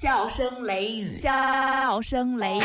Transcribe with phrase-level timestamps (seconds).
[0.00, 2.62] 笑声雷雨，笑声雷雨。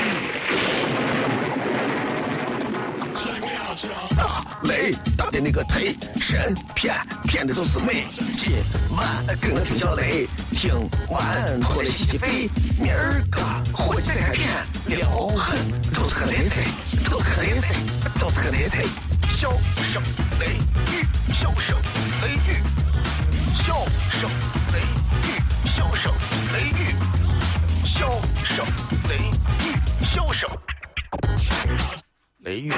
[4.17, 6.93] 大雷大的那个忒神骗
[7.25, 8.07] 骗的都是美。
[8.35, 8.55] 今
[8.97, 10.73] 晚跟我听小雷，听
[11.07, 12.49] 完过来洗洗肺。
[12.79, 13.39] 明儿个
[13.71, 14.49] 火气再开片，
[14.87, 15.07] 撩
[15.37, 15.55] 狠
[15.93, 16.63] 都是个雷菜，
[17.09, 17.75] 都是个雷菜，
[18.19, 18.83] 都是个雷菜。
[19.37, 19.51] 笑
[19.83, 20.01] 声
[20.39, 20.47] 雷
[20.91, 21.77] 雨，笑声
[22.23, 22.57] 雷雨，
[23.53, 24.29] 笑声
[24.73, 25.39] 雷雨，
[25.69, 26.11] 笑声
[26.51, 26.95] 雷雨，
[27.99, 28.09] 笑
[28.45, 28.65] 声
[29.09, 29.17] 雷
[29.67, 30.49] 雨，笑声
[32.37, 32.71] 雷雨。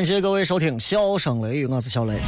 [0.00, 2.18] 感谢各位收听《笑声雷雨》，我是小雷，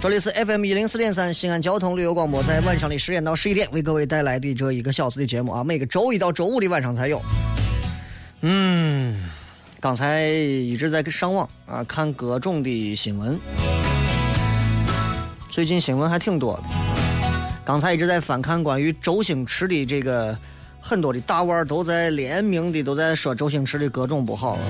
[0.00, 7.20] 这里是 FM 一零四点三西安交通旅游广播，在晚上的十点到十一点为各位带来的这一个小时的节目啊，每个周一到周五的晚上才有。
[8.42, 9.28] 嗯，
[9.80, 13.36] 刚才一直在上网啊看各种的新闻，
[15.50, 16.62] 最近新闻还挺多的。
[17.64, 20.38] 刚才一直在翻看关于周星驰的这个，
[20.80, 24.60] 很多的大腕都在联名的都在说周星驰的各种不好啊。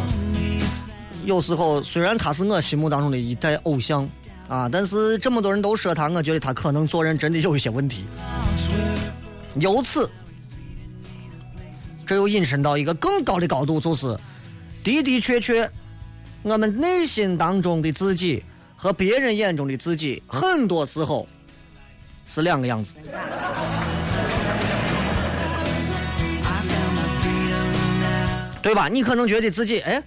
[1.26, 4.09] 有时候虽然他是我心目当中的一代偶像
[4.48, 8.04] 啊，但是这么多人都说他，我觉得他可能做人真的有一些问题。
[9.56, 10.09] 由此，
[12.06, 14.16] 这又引申到一个更高的高度，就是
[14.84, 15.69] 的的确确，
[16.42, 18.41] 我们内心当中的自己
[18.76, 21.26] 和别人眼中的自己，很多时候
[22.25, 22.94] 是两个样子。
[28.62, 28.86] 对吧？
[28.86, 30.00] 你可能觉得自己，哎，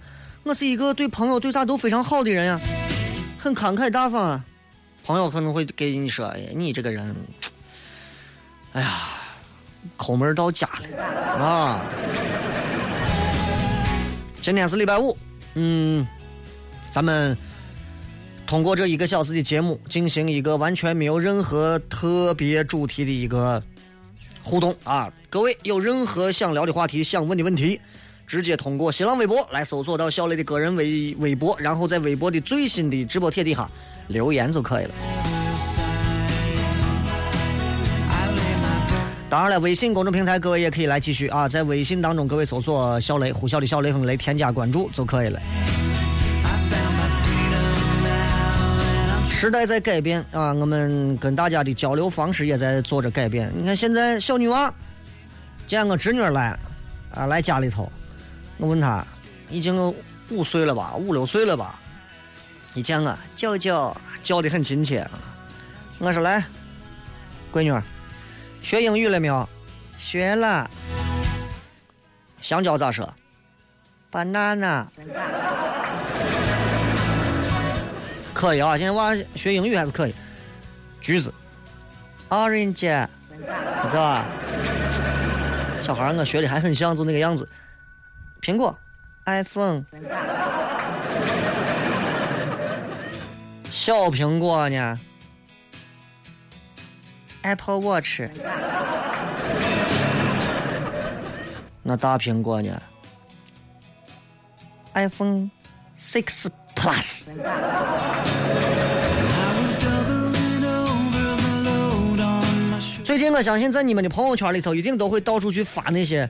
[0.50, 2.60] 我是一个对朋友对啥都非常好的人呀，
[3.38, 4.44] 很慷慨大方啊。
[5.04, 7.14] 朋友可能会给你说，哎呀，你这个人，
[8.72, 9.00] 哎呀，
[9.96, 10.68] 抠门到家
[10.98, 11.84] 了啊。
[14.42, 15.16] 今天是礼拜五，
[15.54, 16.04] 嗯，
[16.90, 17.38] 咱们
[18.44, 23.62] 通过这一个小时的节目，进行一个完全没有任何特别主题的一个
[24.42, 25.12] 互动啊。
[25.28, 27.80] 各位有任何想聊的话题、想问的问题，
[28.30, 33.68] 直接通过新浪微博来搜索到小雷的个人微微博，然后在微博的最新的直播帖底下
[34.06, 34.90] 留言就可以了。
[39.28, 45.40] 当然了，微信公众平台各位也可以来继续啊，在微信当中各位搜索“小雷”呼啸的小雷和雷添加关注就可以了。
[49.28, 53.50] 时代在改变啊，我们跟大家的交流方式也在做着改变。
[53.56, 54.72] 你看现在小女娃，
[55.66, 56.56] 见个侄女来
[57.12, 57.90] 啊，来家里头，
[58.60, 59.02] 我问她，
[59.48, 59.74] 已经
[60.28, 61.78] 五岁了吧，五六岁了吧？
[62.74, 65.08] 你见我，舅舅叫的很亲切。
[65.98, 66.44] 我说来，
[67.50, 67.74] 闺女，
[68.62, 69.48] 学英语了没有？
[69.96, 70.68] 学了。
[72.42, 73.12] 香蕉咋说
[74.12, 74.84] ？banana。
[78.34, 80.14] 可以啊，现在娃学英语还是可以。
[81.00, 81.32] 橘子
[82.28, 83.46] ，orange，知
[83.84, 84.24] 道吧？
[85.80, 87.48] 小孩我学的还很像，就那个样子。
[88.40, 88.76] 苹果
[89.26, 89.84] iphone
[93.70, 94.98] 小苹果呢
[97.42, 98.22] ？Apple watch
[101.82, 102.80] 那大苹果呢
[104.94, 105.50] ？iphone
[105.98, 107.24] six plus
[113.04, 116.28] 最近我相信在你们的朋友圈里头一定都会到处去发那些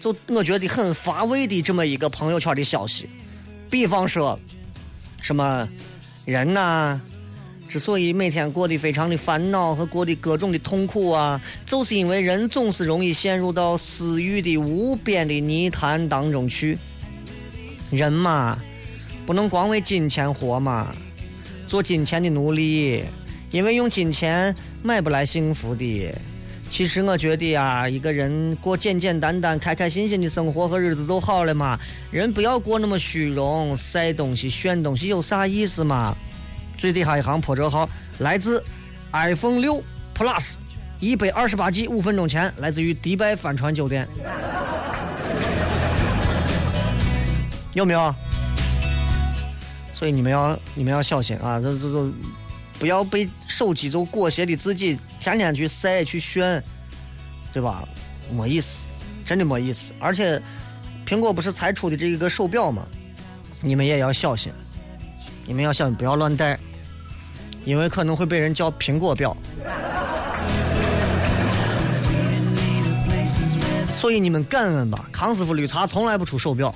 [0.00, 3.08] 就我觉得很乏味的这么一个朋友圈的消息，
[3.70, 4.38] 比方说，
[5.20, 5.68] 什么
[6.26, 7.00] 人呐、
[7.68, 16.78] 之所以每天过得非常的烦恼和过得各种的痛苦啊，就是因为人总是容易陷入到私欲的无边的泥潭当中去。
[17.90, 18.56] 人嘛，
[19.24, 20.94] 不能光为金钱活嘛，
[21.66, 23.04] 做金钱的奴隶，
[23.50, 26.14] 因为用金钱买不来幸福的。
[26.70, 31.78] 其实我觉得呀，一个人过简简单单、开开心心的生活和日子就好了嘛。
[32.10, 36.14] 人不要过那么虚荣，晒东西、炫东西有啥意思嘛？
[36.76, 37.88] 最底下一行破折号，
[38.18, 38.62] 来自
[39.12, 39.80] iPhone 六
[40.16, 40.54] Plus，
[40.98, 44.08] 一百二十八 G，五分钟前，来自于迪拜帆船酒店。
[47.72, 48.12] 有没有？
[49.92, 51.60] 所以你们要你们要小心啊！
[51.60, 52.12] 这这这，
[52.80, 54.98] 不要被手机就裹挟的自己
[55.32, 56.62] 天天去晒去炫，
[57.52, 57.82] 对吧？
[58.30, 58.84] 没意思，
[59.24, 59.94] 真的没意思。
[59.98, 60.40] 而且，
[61.06, 62.86] 苹果不是才出的这一个手表吗？
[63.62, 64.52] 你们也要小心，
[65.46, 66.58] 你们要小心，不要乱戴，
[67.64, 69.34] 因为可能会被人叫苹果表。
[73.94, 76.74] 所以你们感恩吧，康师傅绿茶从来不出手表。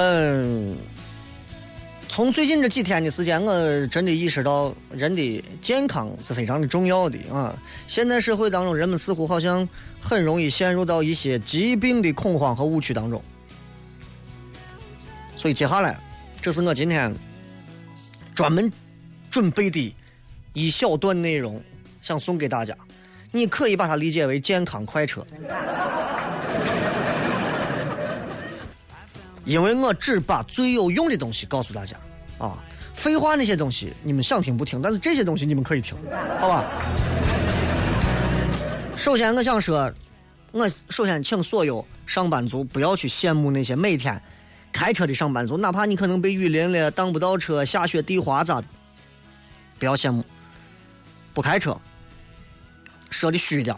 [0.00, 0.76] 嗯，
[2.08, 7.58] 从最近这几天的时间，我真的意识到人的健康是非常的重要的啊。
[7.88, 9.68] 现在社会当中，人们似乎好像
[10.00, 13.20] 很容易陷入到一些疾病的恐慌和误区当中。
[15.36, 15.98] 所以接下来，
[16.40, 17.12] 这是我今天
[18.36, 18.70] 专门
[19.32, 19.92] 准备的
[20.52, 21.60] 一小段内容，
[22.00, 22.72] 想送给大家。
[23.32, 25.26] 你可以把它理解为健康快车。
[29.48, 31.96] 因为我只把最有用的东西告诉大家
[32.36, 32.58] 啊，
[32.94, 35.96] 废话那些东西你们想听不听，但是这些东西你们可以听，
[36.38, 36.64] 好吧？
[38.94, 39.90] 首先，我想说，
[40.52, 44.20] 我首先请所有上班族不要去羡慕那些每天
[44.70, 48.66] 开车的上班族，哪怕你可能被雨淋了，挡不到车，下雪地滑咋的，
[49.78, 50.22] 不要羡慕。
[51.32, 51.74] 不开车，
[53.08, 53.74] 说的虚一点，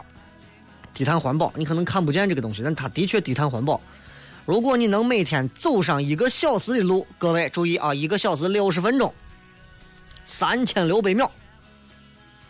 [0.93, 3.79] 低碳环保，你可能看不见这个东西，但它的确低碳环保。
[4.45, 9.13] 如果你能每天走上一个小时的路，各位注意啊，一个小时六十分钟，
[10.23, 11.29] 三千六百秒，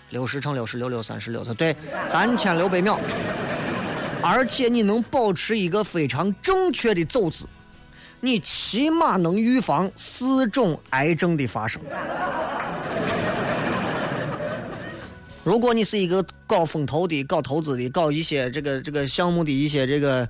[0.09, 1.75] 六十乘六十六六三十六，对，
[2.07, 2.97] 三千六百秒，
[4.21, 7.45] 而且你能保持一个非常正确的走姿，
[8.21, 11.81] 你起码能预防四种癌症的发生。
[15.43, 20.27] 如果你是一个搞风投的、搞投资的、搞一些这个这个项目的一些这个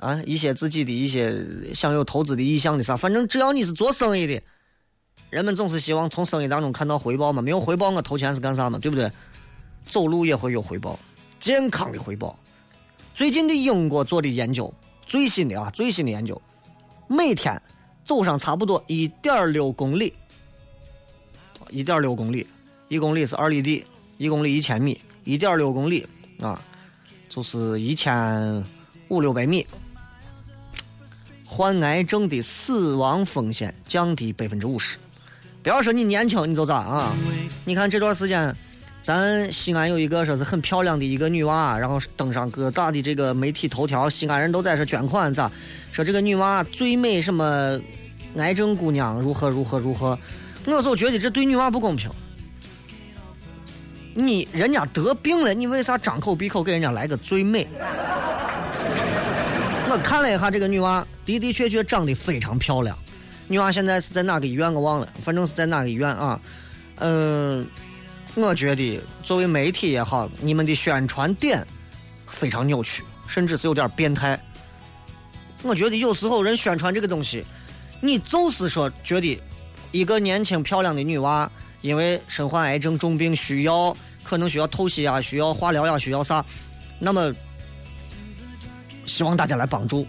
[0.00, 4.42] 啊一些自己的一些想有投资的意向的啥，反正只要你是做生意的，
[5.30, 7.40] 人们总是希望从生意当中看到回报嘛。
[7.40, 8.78] 没有回报，我投钱是干啥嘛？
[8.78, 9.08] 对不对？
[9.86, 10.98] 走路也会有回报，
[11.38, 12.36] 健康的回报。
[13.14, 14.72] 最近的英国做的研究，
[15.06, 16.40] 最新的啊，最新的研究，
[17.06, 17.60] 每天
[18.04, 20.12] 走上差不多一点六公里，
[21.68, 22.46] 一点六公里，
[22.88, 23.84] 一公里是二里地。
[24.18, 26.06] 一公里一千米，一点六公里
[26.42, 26.62] 啊，
[27.30, 28.62] 就是一千
[29.08, 29.66] 五六百米，
[31.50, 34.96] 患癌症的死亡风险降低百分之五十。
[35.64, 37.12] 不要说你年轻你就咋啊？
[37.64, 38.54] 你看这段时间，
[39.02, 45.50] 咱西安有一个说是很漂亮的一个女娃，然后登上各大的这个媒体头条，西安人都在这捐款咋？
[45.90, 47.78] 说这个女娃最美什么
[48.36, 50.16] 癌症姑娘如何如何如何，
[50.66, 52.08] 我就觉得这对女娃不公平。
[54.14, 57.66] 你人家得病了，你为啥张口闭口给人家来个最美？
[59.90, 62.96] 我看了一下这个女娃，的的确确长得非常漂亮。
[63.48, 66.40] 女娃现在是在哪个医院我忘了，反正是在哪个医院啊？
[67.00, 67.66] 嗯，
[68.36, 71.66] 我觉得作为媒体也好，你们的宣传点
[72.28, 74.40] 非常扭曲，甚至是有点变态。
[75.62, 77.44] 我觉得有时候人宣传这个东西，
[78.00, 79.42] 你就是说觉得
[79.90, 81.50] 一个年轻漂亮的女娃。
[81.80, 86.44] 因为身患癌症重病，需要可能需要透析啊，需要化疗呀，需要啥？
[86.98, 87.32] 那么
[89.10, 90.06] 希望大家来帮助，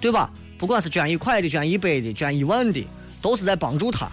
[0.00, 0.30] 对吧？
[0.58, 2.84] 不管是捐一块的、捐一百的、捐一万的，
[3.20, 4.08] 都是在帮助他。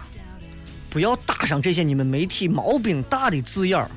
[0.90, 3.90] 不要打上这些你们媒体毛病大的字眼儿。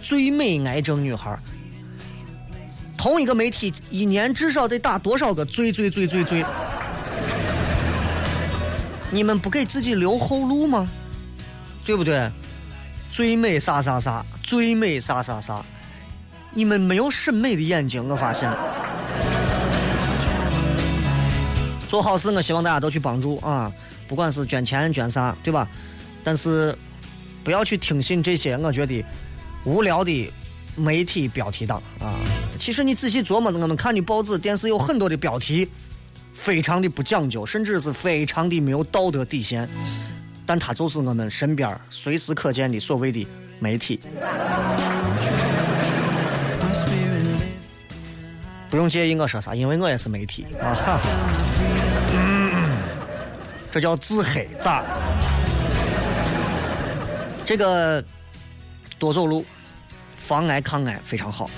[0.00, 1.36] 最美癌症女孩，
[2.96, 6.44] 同一个媒体一年至少得打多少个最最最最最？
[9.10, 10.88] 你们不给自己留后路吗？
[11.84, 12.30] 对不对？
[13.10, 15.62] 最美啥啥啥，最美啥啥啥，
[16.54, 18.48] 你们没有审美的眼睛，我发现。
[21.92, 23.70] 做好事，我希望大家都去帮助啊，
[24.08, 25.68] 不管是捐钱捐啥，对吧？
[26.24, 26.74] 但是
[27.44, 29.04] 不要去听信这些，我觉得
[29.64, 30.32] 无聊的
[30.74, 32.16] 媒体标题党啊。
[32.58, 35.68] 其实你仔细琢磨，我们看的报纸、电视有很多的标题，
[36.32, 39.68] 非常的不讲究，甚至是非常的没有道德底线。
[40.46, 43.26] 但它就是我们身边随时可见的所谓的
[43.60, 44.00] 媒体。
[48.72, 50.72] 不用介意我说啥，因为我也是媒体啊。
[50.72, 50.98] 哈
[52.14, 52.78] 嗯
[53.70, 54.82] 这叫自黑，咋？
[57.44, 58.02] 这个
[58.98, 59.44] 多走路，
[60.16, 61.50] 防癌抗癌非常好。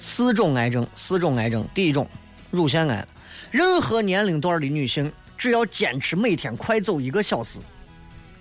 [0.00, 2.04] 四种癌症，四种癌症，第一种
[2.50, 3.06] 乳腺癌，
[3.52, 7.60] 任何年龄段的女性，只要坚持每天快走一个小时，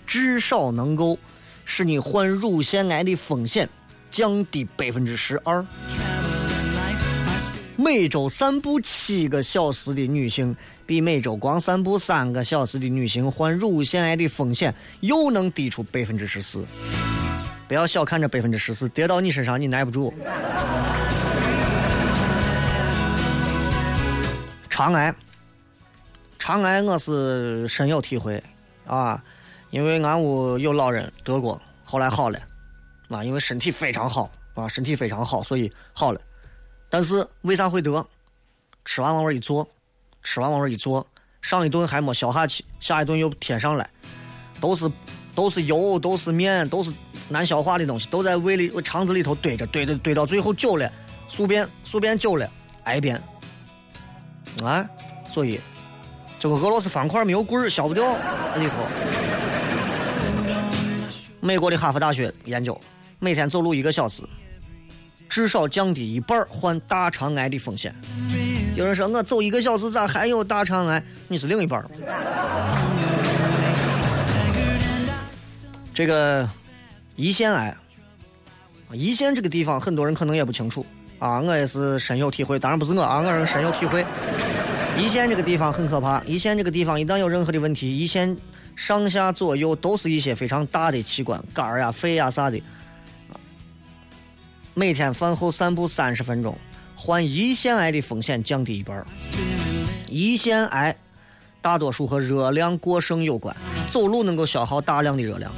[0.08, 1.16] 至少能够
[1.64, 3.70] 使你患乳腺癌的风险
[4.12, 5.66] 降低百分之十二。
[7.76, 16.64] 每周散步七个小时的女性，比每周光散步三个小时的女性患乳腺癌的风险又能低出百分之十四。
[17.68, 20.14] 不要小看这百分之十四，跌到你身上你耐不住。
[24.70, 25.16] 肠癌，
[26.38, 28.44] 肠癌我是深有体会
[28.86, 29.24] 啊，
[29.70, 32.40] 因为俺屋有老人得过，后来好了，
[33.12, 36.22] 啊，因为身体非常好啊，身体非常好，所以好了。
[36.90, 38.06] 但是为啥会得？
[38.84, 39.68] 吃完往那一坐，
[40.24, 41.06] 吃完往那一坐，
[41.42, 43.88] 上一顿还没消下去，下一顿又添上来，
[44.60, 44.92] 都是
[45.36, 46.92] 都是油，都是面，都是
[47.30, 50.92] 难消化的东西，都在胃里、肠子里头堆着，堆着堆到最后久了，
[51.28, 52.50] 宿便宿便久了，
[52.86, 53.22] 癌变。
[54.64, 54.84] 啊，
[55.30, 55.62] 所以
[56.40, 58.04] 这个俄罗斯方块没有棍儿消不掉
[58.58, 58.76] 里头。
[61.40, 62.80] 美国的哈佛大学研究，
[63.24, 64.24] 每天走路一个小时，
[65.30, 67.94] 至少降低一半患大肠癌的风险。
[68.76, 71.04] 有人说我走一个小时咋还有大肠癌？
[71.28, 71.86] 你是另一半。
[75.94, 76.50] 这个
[77.16, 77.78] 胰腺癌，
[78.90, 80.84] 胰腺这个地方很多人可能也不清楚。
[81.20, 84.04] 啊，我也是深有体会，当然不是我啊，我是深有体会。
[84.98, 88.36] 胰腺这个地方很可怕，胰腺这个地方一旦有任何的问题，胰腺
[88.76, 92.60] 上下左右都是一些非常大的器官，肝儿呀、肺呀啥的。
[94.74, 96.58] 每天饭后散步三十分钟，
[96.96, 99.06] 患胰腺癌的风险降低一半。
[100.08, 100.96] 胰腺癌
[101.62, 103.56] 大多数和热量过剩有关，
[103.90, 105.52] 走路能够消耗大量的热量。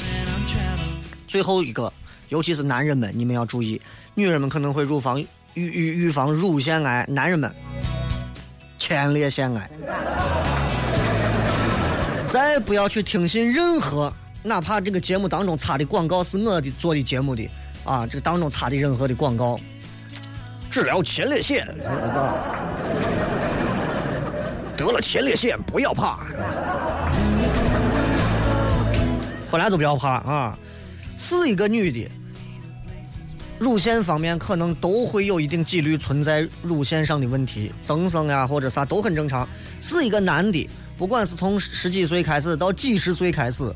[1.28, 1.92] 最后一个，
[2.30, 3.80] 尤其是男人们，你们要注意，
[4.16, 5.24] 女人们可能会乳房。
[5.56, 7.54] 预预预防乳腺癌，男人们，
[8.80, 9.70] 前列腺癌，
[12.26, 17.48] 再不要去听信任何，哪怕这个节目当中插的广告是我的做的节目的
[17.84, 19.60] 啊，这个当中插的任何的广告，
[20.72, 21.68] 治疗前列腺，
[24.76, 26.20] 得了前列腺不要怕，
[29.52, 30.58] 本来就不要怕啊，
[31.18, 32.10] 是一个女的。
[33.60, 39.48] 乳腺方面可能都会有一定几率存在乳腺上的问题，增生呀或者啥都很正常。
[39.80, 43.72] 是一个男的，不管是从十几岁开始到几十岁开始，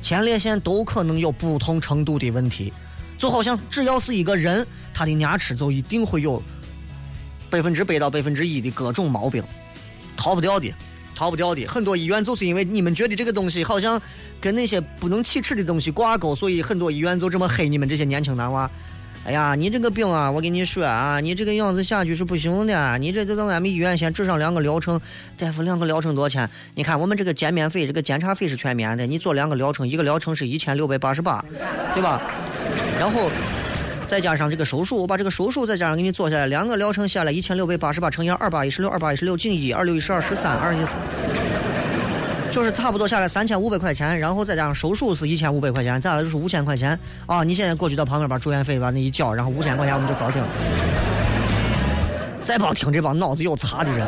[0.00, 2.72] 前列腺都可能有不同程度的问题。
[3.22, 6.42] 就好像只要是一个人，他的牙齿就一定会有
[7.48, 9.40] 百分之百到百分之一的各种毛病，
[10.16, 10.74] 逃不掉的，
[11.14, 11.64] 逃不掉的。
[11.66, 14.02] 很多医院就是因为你们觉得这个东西好像
[14.40, 18.68] 跟那些不能启齿的东西挂钩，所以很多医院就这么黑你们这些年轻男娃。
[19.24, 22.98] 哎呀，你这个病啊，我跟你说啊，你这个样子下去是不行的。
[22.98, 25.00] 你这就到俺们医院先治上两个疗程，
[25.38, 26.50] 大夫两个疗程多少钱？
[26.74, 29.06] 你看我们这个减免费，这个检查费是全免的。
[29.06, 31.44] 你做两个疗程，一个疗程是一千六百八十八，
[31.94, 32.20] 对吧？
[32.98, 33.30] 然后
[34.08, 40.96] 再加上这个手术，我把这个手术再加上给你做下来，两个疗程下来一千六百八十八乘以二八一十六，二八一十六进一，二六一十二十三，二一三。
[42.52, 47.42] 就是差不多下来三千五百块钱，然后再加上手术是一千五百块钱，再来就是五千块钱啊！
[47.42, 50.48] 你现在过去到旁边把住院费把那一交，然后五千块钱我们就搞定了。
[52.42, 54.06] 再别听这帮脑子有茶的人，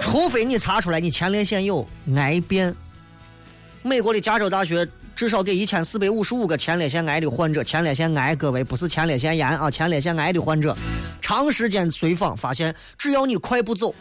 [0.00, 2.72] 除非你查出来你前列腺有癌变。
[3.82, 10.76] 美国的加州大学至少给一千四百五十五个前列腺癌的患者，前列腺癌各位不是前列腺炎啊，前列腺癌的患者
[11.20, 13.92] 长时间随访发现，只要你快步走。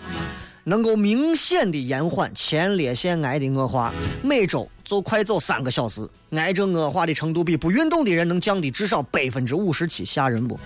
[0.63, 3.93] 能够明显的延缓前列腺癌的恶化，
[4.23, 10.57] 每周就快走三个小时，癌症恶化的程度比不运动的人能降低至少百分之五十七，吓人不？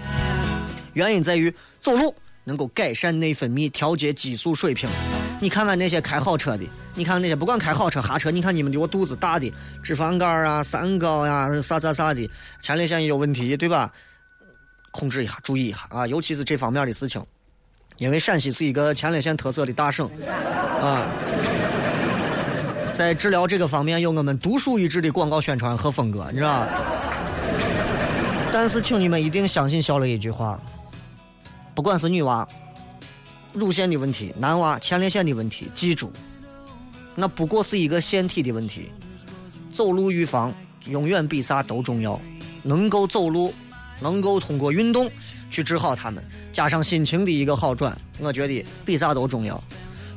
[0.93, 2.13] 原因在于走路
[2.43, 4.87] 能够改善内分泌，调节激素水平。
[5.39, 6.63] 你看看那些开好车的，
[6.95, 9.51] 你看那些不管开好车哈车，你看你们的我肚子大的，
[9.83, 12.27] 脂肪肝啊、三高呀、啥啥啥的，
[12.61, 13.91] 前列腺也有问题，对吧？
[14.91, 17.23] 控制一下，注意一下啊，尤其是这方面的事情。
[17.97, 20.07] 因为陕西是一个前列腺特色的大省，
[20.81, 21.05] 啊，
[22.93, 26.67] 在治疗这个方面有我们独树一帜的广告宣传和风格，你知道
[28.51, 30.59] 但是，请你们一定相信小雷一句话：，
[31.73, 32.47] 不管是女娃
[33.53, 36.11] 乳腺的问题，男娃前列腺的问题，记住，
[37.15, 38.91] 那不过是一个腺体的问题，
[39.71, 40.53] 走路预防
[40.85, 42.19] 永远比啥都重要。
[42.63, 43.53] 能够走路，
[44.01, 45.09] 能够通过运动
[45.49, 49.61] 去治好他们，加上心情的一个好转，我觉得比啥都重要。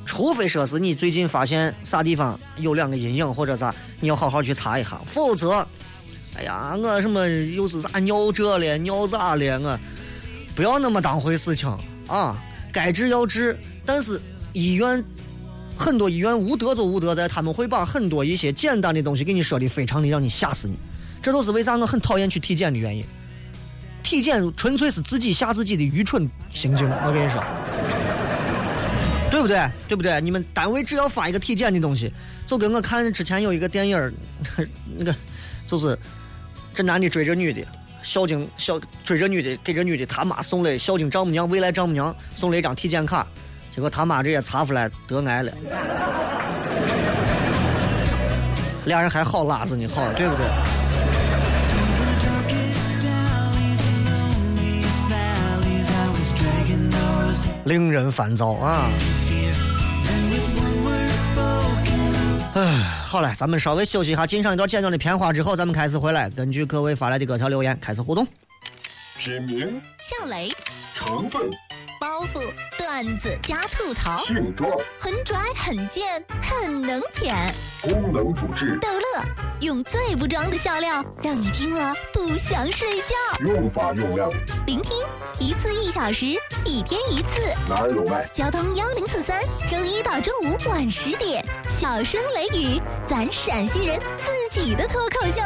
[0.06, 5.00] 除非说是你最近发现啥地方有两个阴影或者咋，你要好好去查一下。
[5.06, 5.64] 否则，
[6.36, 9.60] 哎呀，我什么又是啥尿这了尿咋了？
[9.60, 9.78] 我
[10.56, 11.70] 不要那么当回事情
[12.08, 12.36] 啊！
[12.72, 13.56] 该治要治，
[13.86, 14.20] 但是
[14.52, 15.02] 医院
[15.76, 20.76] 很多医院无德就无德在，他们会把很多一些简单的东西给你说的非常的让你吓死你。
[21.22, 23.04] 这都是为啥我很讨厌去体检的原因。
[24.10, 27.40] 体检纯粹是自己吓自己的愚蠢行径，我跟你说，
[29.30, 29.70] 对不对？
[29.86, 30.20] 对不对？
[30.20, 32.12] 你们单位只要发一个体检的东西，
[32.44, 34.12] 就跟我看之前有一个电影
[34.98, 35.14] 那个
[35.64, 35.96] 就是
[36.74, 37.62] 这男的追着女的，
[38.02, 43.24] 孝敬孝追着女的，给这女的他妈送了孝敬丈母娘未来丈母娘送了一张体检卡，
[43.72, 45.52] 结果他妈这也查出来得癌了，
[48.86, 50.79] 俩人还好拉着呢，好了，对不对？
[57.64, 58.88] 令人烦躁啊！
[62.54, 62.62] 唉，
[63.04, 68.26] 好了，咱们稍微休息一下，欣赏一段简短的片花之后，咱们开始回来，根据各位发来的各条留言开始互动。
[69.18, 70.50] 品名、向雷、
[70.94, 71.42] 成分、
[72.00, 77.36] 包袱、段子加吐槽，性状、很拽很贱很能舔，
[77.82, 79.22] 功能主治、逗乐，
[79.60, 83.14] 用最不装的笑料，让你听了不想睡觉。
[83.44, 84.30] 用法用量，
[84.66, 84.96] 聆听
[85.38, 86.24] 一次一小时，
[86.64, 87.42] 一天一次。
[87.68, 88.26] 哪儿有卖？
[88.32, 89.38] 交通幺零四三，
[89.68, 95.42] 周一到周五晚十点，小声雷雨，咱陕西人自己的脱口秀。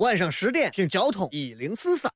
[0.00, 2.12] 晚上十点听交通一零四三。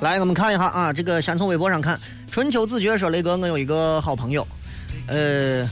[0.00, 1.98] 来，我们看一下啊，这个先从微博上看，
[2.30, 4.46] 春秋子爵说：“雷哥，我有一个好朋友，
[5.06, 5.66] 呃，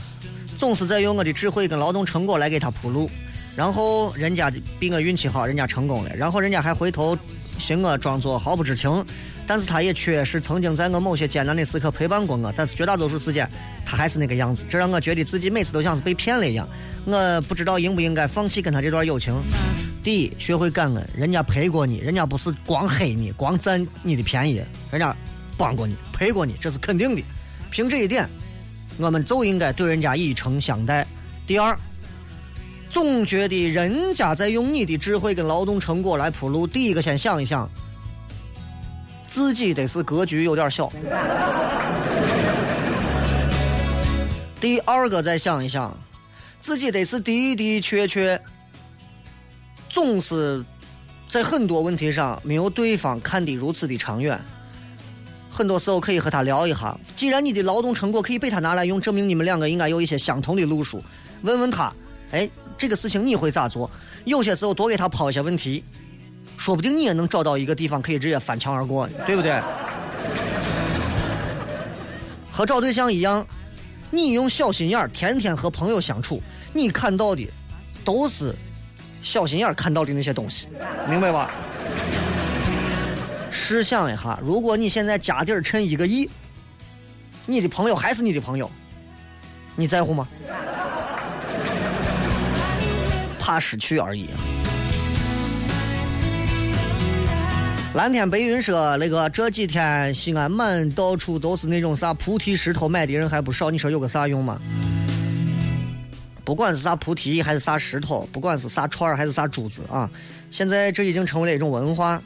[0.57, 3.07] 总是在用我的智慧跟劳动成果来给他铺路，
[3.55, 7.15] 然后人家比我运气好，人家成功了，然后人家还回头
[7.59, 9.05] 寻我装作毫不知情，
[9.45, 13.47] 但是他也确实曾经在我某些艰难的时刻陪伴过我，但是绝大多数时间
[13.85, 16.67] 他还是那个样子，这让我觉得自己每次都像是被骗了一样。
[17.05, 19.35] 我不知道应不应该放弃跟他这段友情。
[20.05, 25.15] 第一，学会感恩，人家陪过你，人家不是光黑你，光占你的便宜，人家
[25.57, 27.23] 帮过你，陪过你，这是肯定的。
[27.71, 28.29] 凭这一点，
[28.99, 31.07] 我们就应该对人家以诚相待。
[31.47, 31.75] 第二，
[32.91, 37.67] 总觉得人家在用你的智慧跟劳动成果来铺路，第一个先想一想，
[39.27, 40.87] 自己得是格局有点小。
[44.61, 45.97] 第二个再想一想，
[46.61, 48.39] 自己得是的的确确。
[49.95, 50.61] 总是
[51.29, 54.37] 在很多问题上没有对方看得如此的长远。
[55.49, 61.01] 很多时候可以和他聊一下，既然你的劳动成果可以被他拿来用，证明你们两个应该有一些相同的路数。
[61.43, 61.93] 问问他，
[62.31, 63.89] 哎，这个事情你会咋做？
[64.25, 65.81] 有些时候多给他抛一些问题，
[66.57, 69.61] 说不定你也能找到一个地方可以直接翻墙而过，对不对？
[72.51, 73.47] 和找对象一样，
[74.11, 77.47] 你用小心眼儿天天和朋友相处，你看到的
[78.03, 78.53] 都是。
[79.25, 80.67] 小心眼看到的那些东西，
[81.09, 81.49] 明白吧？
[83.49, 86.29] 试想一下，如果你现在家底儿趁一个亿，
[87.47, 88.69] 你的朋友还是你的朋友，
[89.75, 90.27] 你在乎吗？
[93.39, 94.29] 怕失去而已。
[97.95, 104.61] 蓝天白云说：“那个这几天西安满到处都是那种啥菩提石头，买的人还不少，你说有个啥用吗？”
[106.45, 110.07] 不管是啥菩提还是啥石头，不管是啥串儿还是啥珠子啊，
[110.51, 112.21] 现在这已经成为了一种文化。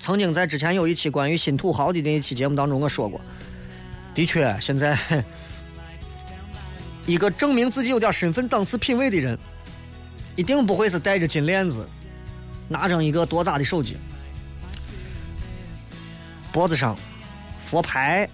[0.00, 3.20] 曾经在之前有一期关于新土豪的那一期节目当中，我说过，
[4.14, 4.98] 的确，现在
[7.06, 9.38] 一个证明自己有点身份、档次、品味的人，
[10.34, 11.86] 一定不会是戴着金链子，
[12.68, 13.96] 拿着一个多大的手机，
[16.50, 16.96] 脖子上
[17.64, 18.28] 佛牌、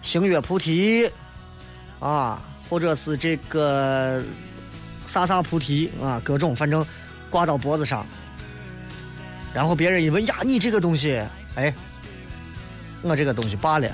[0.00, 1.10] 星月菩提
[2.00, 2.40] 啊。
[2.68, 4.22] 或者是这个
[5.06, 6.84] 啥啥菩提啊，各种反正
[7.30, 8.06] 挂到脖子上，
[9.54, 11.22] 然后别人一问呀，你这个东西，
[11.54, 11.72] 哎，
[13.02, 13.88] 我这个东西罢了，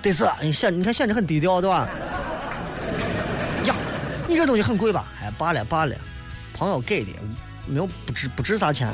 [0.00, 1.88] 得是你显你看显得很低调对吧？
[3.64, 3.74] 呀，
[4.26, 5.04] 你这东西很贵吧？
[5.22, 5.94] 哎，罢了罢了，
[6.54, 7.10] 朋友给的，
[7.66, 8.90] 没有不值不值啥钱，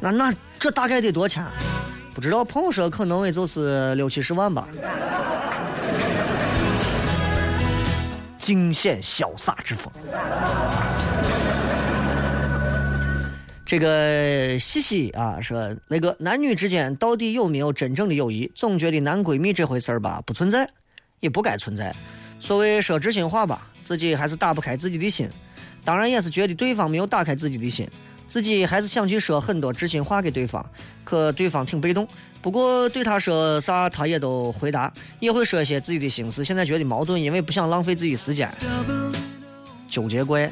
[0.00, 1.44] 那那这大概得多少钱？
[2.14, 4.66] 不知道，朋友说可能也就是六七十万吧。
[8.46, 9.92] 惊现潇洒之风。
[13.64, 18.48] 这个西西啊说，那个男女之间到底有没有真正的友谊？
[18.54, 20.70] 总觉得男闺蜜这回事儿吧，不存在，
[21.18, 21.92] 也不该存在。
[22.38, 25.28] 所谓说知心话吧，自己还是打不开自己的心，
[25.84, 27.90] 当然也是觉得对方没有打开自己的心，
[28.28, 30.64] 自己还是想去说很多知心话给对方，
[31.02, 32.06] 可对方挺被动。
[32.46, 36.44] 不过对他说啥，他也都回答，也会说一些自己的心思。
[36.44, 38.48] 现在觉得矛盾，因为不想浪费自己时间，
[39.90, 40.48] 纠结怪。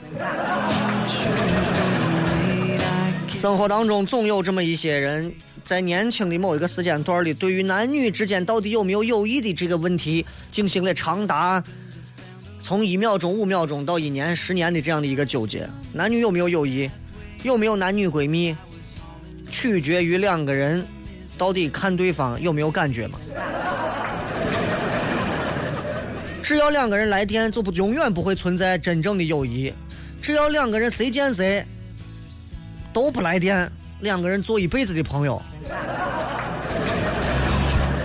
[3.38, 5.32] 生活当中总有这么一些人，
[5.64, 11.62] 在年轻的某一个时间段里，对于男女之间到底有没有友谊的这个问题，进行了长达
[12.60, 15.64] 从一秒钟、五秒钟到一年、十年的这样的一个纠结。
[15.92, 16.90] 男女有没有友谊，
[17.44, 18.52] 有没有男女闺蜜，
[19.48, 20.84] 取决于两个人
[21.36, 23.18] 到底看对方有没有感觉嘛。
[26.42, 29.72] 只要两个人来电，就不永远不会存在真正的友谊。
[30.20, 31.64] 只要两个人谁见谁。
[32.92, 33.68] 都不来电，
[34.02, 35.42] 两个人做一辈子的朋友，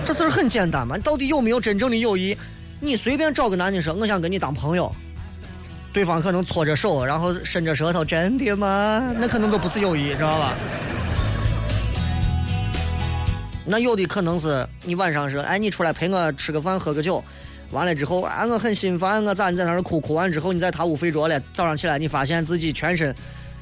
[0.04, 0.98] 这事儿很简单嘛。
[0.98, 2.36] 到底有没有真正的友谊？
[2.80, 4.92] 你随便找个男的说我想跟你当朋友，
[5.92, 9.14] 对方可能搓着手，然后伸着舌头，真的吗？
[9.16, 10.54] 那可能都不是友谊，知道吧？
[13.70, 17.22] 那有的可能是你晚上说，哎，你出来陪我吃个饭，喝个酒，
[17.70, 20.00] 完了之后，哎，我很心烦，我咋你在那儿哭？
[20.00, 23.14] 哭完之后，你在他屋睡着了，早上起来你发现自己全身。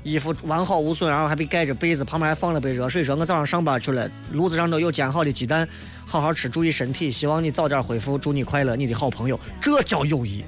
[0.05, 3.05] 衣服完好无损，然后还被盖着被子，旁边还放了杯热水。
[3.05, 5.69] 说我早上上班去了，炉子上都有煎好的鸡蛋，
[6.07, 7.11] 好好吃，注意身体。
[7.11, 9.39] 希望你早点恢复，祝你快乐，你的好朋友。
[9.61, 10.43] 这叫友谊。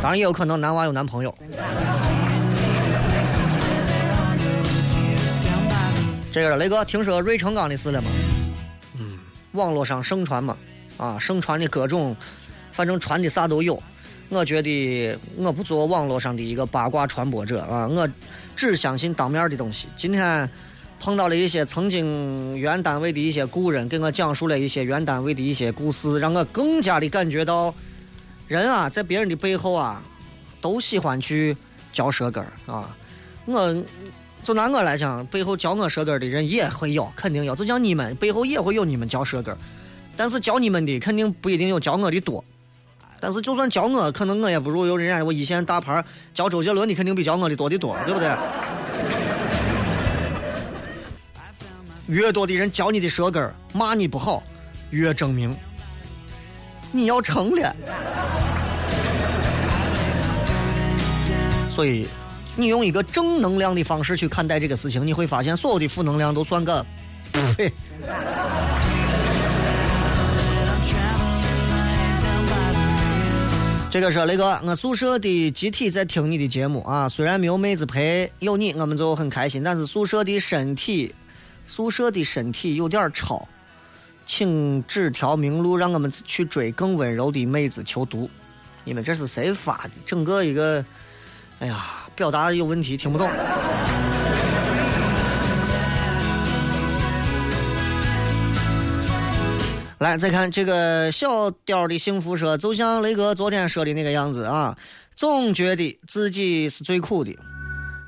[0.00, 1.34] 当然也有可能男娃有男朋友。
[6.32, 8.08] 这个雷哥，听说芮成钢的事了吗？
[8.98, 9.18] 嗯，
[9.52, 10.56] 网络上盛传嘛，
[10.96, 12.14] 啊，盛传的各种，
[12.72, 13.82] 反正传的啥都有。
[14.28, 18.08] 我觉得我不做网络上的一个八卦传播者啊，我
[18.54, 19.88] 只相信当面的东西。
[19.96, 20.48] 今天
[21.00, 27.74] 碰到了一些曾经原单位的一些故人，给我讲述了一些原单位的一些故事，让我更加的感觉到，
[28.46, 30.00] 人啊，在别人的背后啊，
[30.60, 31.56] 都喜欢去
[31.92, 32.96] 嚼舌根儿啊。
[33.46, 33.84] 我
[34.42, 37.54] 就拿我来讲，背后嚼我舌根的人也会有，肯定有。
[37.54, 39.56] 就像你们背后也会有你们嚼舌根
[40.16, 42.44] 但是教你们的肯定不一定有教我的多。
[43.20, 46.02] 但是就算教我，可能我也不如有人家我一线大牌
[46.34, 48.34] 教周杰伦的肯定比教我的多的多，对不对？
[52.06, 54.42] 越多的人教你的舌根骂你不好，
[54.90, 55.54] 越证明
[56.90, 57.76] 你要成了。
[61.68, 62.06] 所以，
[62.56, 66.84] 你用一个正能量的方式去看待这个事情，你会发现所有的负能量都算个
[67.56, 67.72] 呸。
[73.90, 79.64] 这个是雷哥，我宿舍的集体在听你的节目啊，虽然没有妹子陪，有你我们就很开心。
[79.64, 81.12] 但是宿舍的身体，
[81.66, 83.48] 宿舍的身体有点吵，
[84.26, 88.30] 请指条明路，让我们去追更温柔的妹子求读。
[88.84, 89.90] 你们这是谁发的？
[90.06, 90.84] 整个一个，
[91.58, 91.84] 哎呀，
[92.20, 93.26] 表达有问题，听不懂。
[100.00, 104.76] 来，再看这个小雕的幸福说，就像雷哥昨天说的那个样子啊，
[105.16, 107.34] 总觉得自己是最苦的，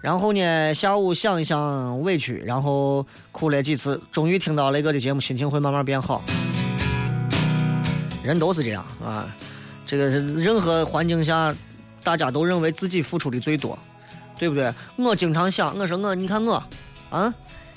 [0.02, 6.22] 然后呢，下午想一想委屈，然后哭了几次，终于听到雷哥的节目，心情会慢慢变好。
[8.22, 9.34] 人都是这样啊，
[9.86, 11.56] 这个任何环境下，
[12.04, 13.78] 大家都认为自己付出的最多，
[14.38, 14.72] 对不对？
[14.96, 16.62] 我经常想，我说我，你看我，
[17.10, 17.32] 啊。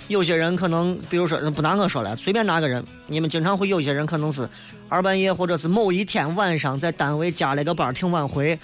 [0.07, 4.47] 有些人可能，比如说不拿我说了，随便拿个人，你们经常会有一些人可能是
[4.87, 8.59] 二半夜或者是某一天晚上在单位加了个班挺晚回，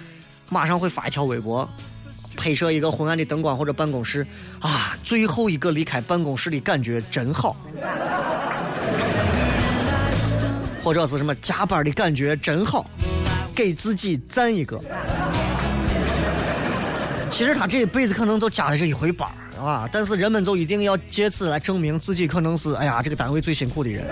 [0.50, 1.68] 马上会发一条微博，
[2.38, 4.24] 拍摄一个昏暗的灯光或者办公室
[4.60, 7.58] 啊，最后一个离开办公室的感觉真好，
[10.84, 12.86] 或者是什么加班的感觉真好，
[13.56, 14.80] 给自己赞一个。
[17.42, 24.06] 其实他这一辈子可能都加了这一回班儿啊，但是人们就一定要借此来证明自己可能是哎呀这个单位最辛苦的人。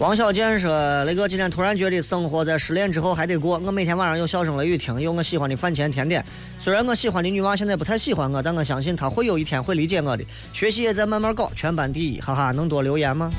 [0.00, 0.68] 王小贱说
[1.06, 3.56] ：“雷哥，今天突然觉得生活在失恋之后还得过。
[3.64, 6.24] 我每天晚上有笑声雷雨听，有我喜欢的饭前甜点。
[6.58, 10.24] 虽然我喜欢的女娃现在不太喜欢我，但我相信她会有一天会理解我的。
[10.52, 13.30] 学习也在慢慢搞，全班第一，哈哈，能多留言吗？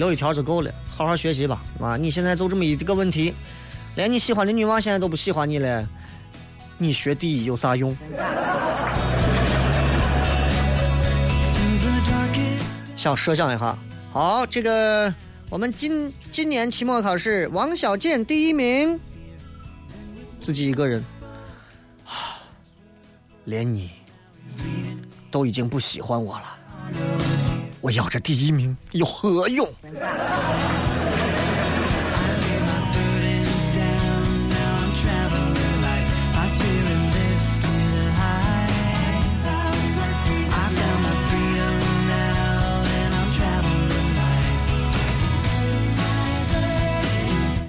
[0.00, 1.96] 留一条就够了。”好好学习吧，啊！
[1.96, 3.32] 你现在就这么一个问题，
[3.94, 5.88] 连你喜欢的女娃现在都不喜欢你了，
[6.76, 7.96] 你学第一有啥用？
[12.96, 13.78] 想设想一下。
[14.12, 15.14] 好，这个
[15.48, 19.00] 我们今今年期末考试，王小贱第一名，
[20.42, 21.02] 自己一个人，
[22.04, 22.36] 啊
[23.46, 23.90] 连你
[25.30, 26.44] 都已经不喜欢我了，
[27.80, 29.66] 我要这第一名有何用？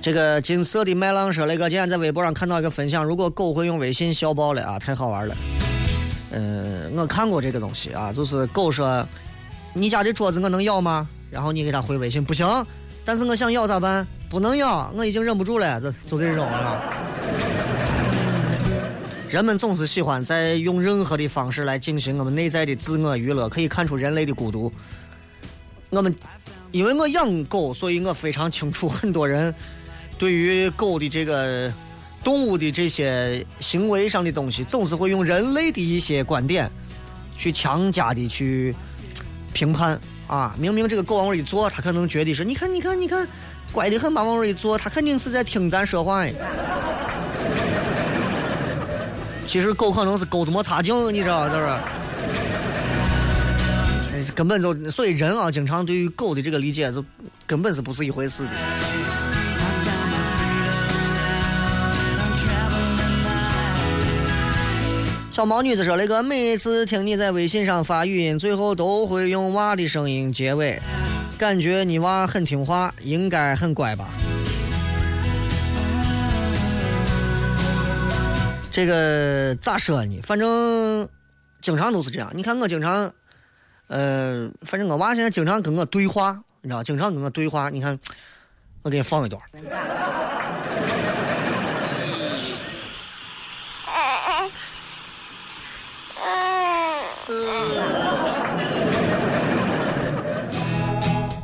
[0.04, 5.36] 这个金色的麦浪说，那个今天在微博上看到一个分享，如果狗会用微信笑爆了啊，太好玩了。
[6.32, 9.08] 嗯、我看过这个东西啊，就是狗说
[9.74, 12.66] ：“你家的桌子我能要吗？”然后你给他回微信，不行，
[13.06, 14.06] 但是我想要咋办？
[14.30, 16.82] 不能要，我已经忍不住了，这就这种啊。
[19.30, 24.72] 人们总是喜欢在用任何的方式来进行我们内在的自我娱乐，可以看出人类的孤独。
[25.90, 26.14] 我们
[26.72, 29.54] 因为我养狗，所以我非常清楚很多人
[30.18, 31.72] 对于狗的这个
[32.26, 36.70] 动物的这些行为上的东西，总是会用人类的一些观点
[37.34, 38.76] 去强加的去
[39.54, 40.56] 评判啊。
[40.58, 43.28] 明明这个狗往那一坐，它可能觉得是，你看，你看，你看，
[43.72, 46.34] 乖的很吧，往那一坐，它肯定是在听咱说话呀。
[49.48, 51.62] 其实狗可能是钩子没插净，你知道这是？
[54.34, 57.04] 根本就所以人啊，经常对于狗的这个理解，就
[57.46, 58.50] 根本是不是一回事的。
[65.41, 70.80] 小毛女子说：“雷哥，每次听你在微信上发语音，最后都会用娃的声音结尾，
[71.36, 74.08] 感觉你娃很听话，应该很乖吧？”
[78.69, 80.21] 这个咋说呢？
[80.21, 81.10] 反正
[81.60, 82.32] 经常都是这样。
[82.36, 83.12] 你看我经常，
[83.88, 87.71] 呃，反正我娃现在经常跟我对话，你知道，经常跟我对话。
[87.71, 87.97] 你看，
[88.84, 89.41] 我给你放一段。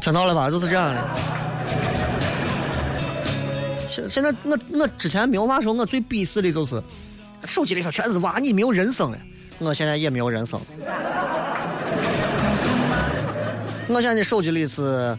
[0.08, 0.50] 听到了吧？
[0.50, 1.04] 就是这样的。
[3.90, 6.82] 现现在我我之前没有娃时候，我最鄙视的就是
[7.44, 9.18] 手机里头全是娃，你没有人生了。
[9.60, 10.62] 我现在也没有人生。
[13.90, 15.18] 我现在手机里是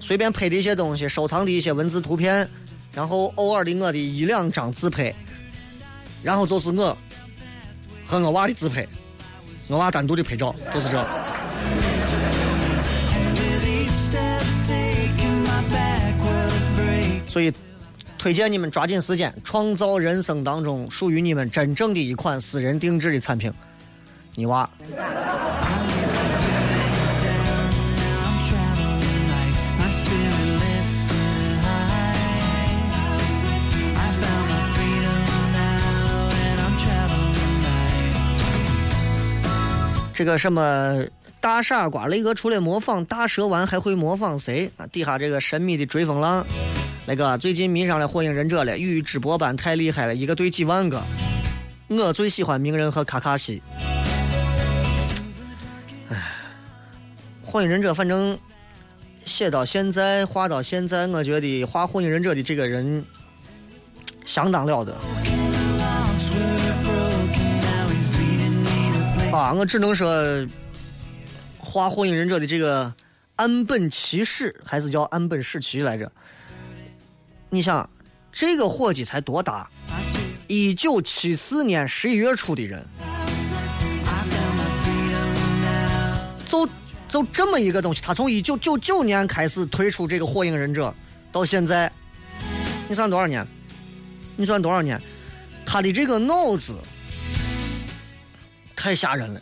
[0.00, 2.50] 随便拍的一些东西，收藏的一些文字图片，
[2.92, 5.14] 然后偶尔的我的一两张自拍，
[6.24, 6.98] 然后就是我
[8.04, 8.84] 和我娃的自拍，
[9.68, 11.06] 我娃单独的拍照，就是这。
[17.30, 17.52] 所以，
[18.18, 23.52] 推荐你们抓紧时间，创造人生当中属于你们真正的一款私人定制的产品。
[24.34, 24.68] 你娃，
[40.12, 41.02] 这个什么
[41.40, 44.70] 大傻瓜，雷哥除了模仿大蛇丸，还会模仿谁？
[44.76, 46.44] 啊，底下这个神秘的追风浪，
[47.10, 51.02] 那个最近迷上了火影忍者了，与直播班太厉害了，一个队几万个。
[51.88, 53.60] 我最喜欢鸣人和卡卡西。
[56.08, 56.16] 唉，
[57.42, 58.38] 火影忍者反正
[59.24, 63.04] 写到现在，画到现在，我觉得画火影忍者的这个人
[64.24, 64.94] 相当了得。
[69.32, 70.46] 啊，我只能说，
[71.58, 72.94] 画火影忍者的这个
[73.34, 76.12] 岸本齐史还是叫岸本史奇来着？
[77.52, 77.88] 你想，
[78.30, 79.68] 这个伙计才多大？
[80.46, 82.86] 一九七四年十一月初的人，
[86.46, 86.68] 就
[87.08, 90.94] 就这么一个东西，他从一九九九年开始推出这个火影忍者，
[91.32, 91.90] 到现在，
[92.88, 93.44] 你算多少年？
[94.36, 95.00] 你算多少年？
[95.66, 96.78] 他的这个脑子
[98.76, 99.40] 太吓人了。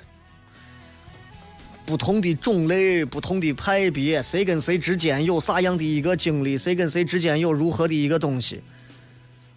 [1.88, 8.62] 不同的种类、不同的派别，谁跟谁之间有啥样的一个经历，谁跟谁之间有如何的一个东西。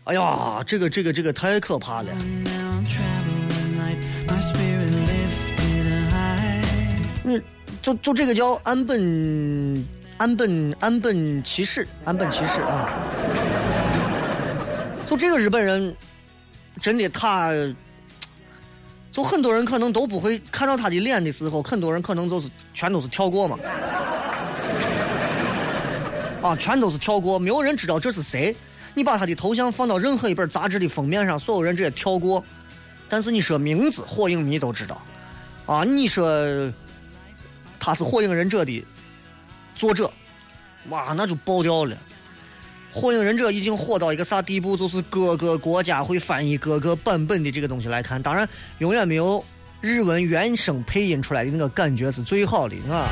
[0.05, 2.07] 哎呀，这个这个这个太可怕了！
[7.21, 7.41] 你
[7.81, 12.89] 就就这个叫安本安本安本骑士，安本骑士啊！
[15.05, 15.93] 就这个日本人，
[16.79, 17.51] 真的他，
[19.11, 23.59] 就很多人可能都不会看到他的脸的时候，很多人可能就是全都是跳过嘛，
[26.41, 28.55] 啊，全都是跳过，没有人知道这是谁。
[28.93, 32.43] 你把他的头像放到任何一本杂志的封面上，所有人直接跳过。
[33.09, 35.01] 但是你说名字，火影迷都知道。
[35.65, 36.25] 啊，你说
[37.79, 38.85] 他是《火影忍者》的
[39.75, 40.11] 作者，
[40.89, 41.95] 哇，那就爆掉了。
[42.93, 44.75] 《火影忍者》已经火到一个啥地步？
[44.75, 48.47] 就是各个国家会翻译各个版本的这个东西来看，当然
[48.79, 49.43] 永远没有
[49.79, 53.07] 日文原声配音出来的那个感觉是最好的啊。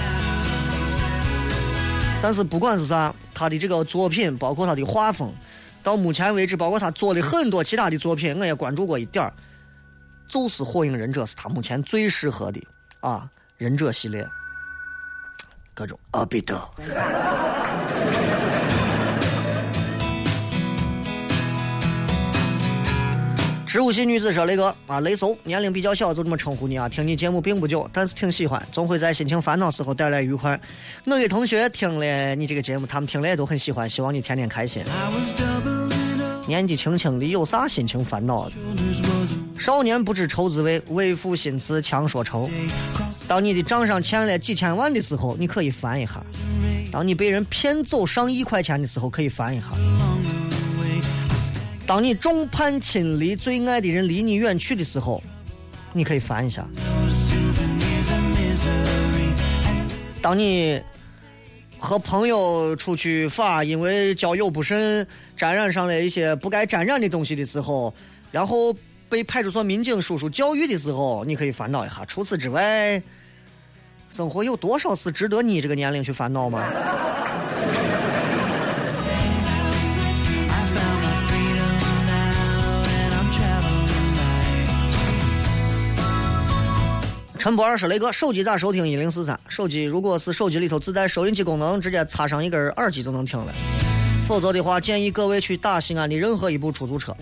[2.22, 5.34] 但是不管是啥，他的这个作品，包括他的画风，
[5.82, 9.34] 到目前为止，包括他做的很多其他的作品，我也关注过一点儿，
[10.28, 12.62] 就是《火影忍者》是他目前最适合的
[13.00, 14.28] 啊，忍者系列，
[15.74, 16.60] 各种阿比德。
[23.70, 26.90] 植物系女子说：“雷哥啊，雷叔年龄比较小，就这么称呼你啊。
[26.90, 30.60] 听你节目并不久，但是挺喜欢，总会在心情烦恼时候带来愉快。
[31.06, 34.84] 我给同学听了你这个节目，他们听了也都很喜欢，希望你天天开心。
[36.48, 38.50] 年纪轻轻的有啥心情烦恼？
[39.60, 42.50] 少年不知愁滋味，为赋新词强说愁。
[43.28, 46.14] 当你的账上欠了几千万的时候，你可以翻一下；
[46.92, 49.68] 当你被人骗走上亿块钱的时候，可以翻一下；
[51.90, 55.24] 当你众叛亲离，最爱的人离你远去的时候，
[55.92, 56.62] 你可以烦一下；
[60.22, 60.80] 当你
[61.80, 67.92] 和朋友出去耍，因为交友不慎，沾染上了一些不该沾染的东西的时候，
[68.32, 68.72] 然后
[69.10, 72.06] 被派出所民警叔叔教育的时候，你可以烦恼一下。
[72.06, 73.02] 除此之外，
[74.12, 76.72] 生活有多少是值得你这个年龄去烦恼吗？
[87.40, 89.40] 陈博二说：“雷哥，手机咋收听一零四三？
[89.48, 93.54] 手机如果是手机里头自带收音机功能，直接插上一根耳机就能听了。
[94.28, 97.16] 否则的话，建议各位去打西安的任何一部出租车。”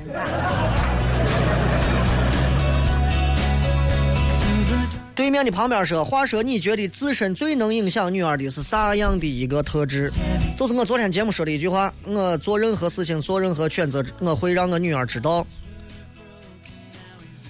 [5.13, 10.11] 对面的旁边说：“话说，你觉得自身最能影响女儿的是啥样的一个特质？
[10.57, 15.45] 就是我昨天节目说的一句话：我做任何事情，做任何选择，我会让我女儿知道，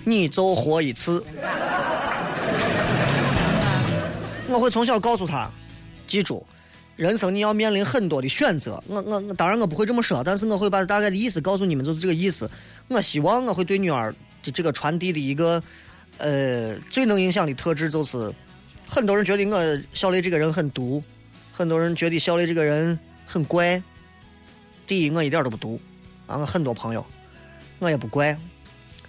[0.07, 1.21] 你就活一次。
[4.47, 5.51] 我会从小告诉他，
[6.07, 6.45] 记住，
[6.95, 8.81] 人生你要面临很多的选择。
[8.87, 12.49] 我我我，当然我不会这么说，但是我会把大概的意思告诉你们，就是这个意思。
[12.87, 15.61] 我希望我会对女儿的这个传递的一个。”
[16.19, 18.33] 呃，最能影响的特质就是，
[18.87, 21.03] 很多人觉得我小雷这个人很毒，
[21.51, 23.79] 很多人觉得小雷这个人很怪。
[24.87, 25.79] 第一，我一点都不毒，
[26.25, 27.05] 啊，我很多朋友，
[27.77, 28.35] 我也不怪。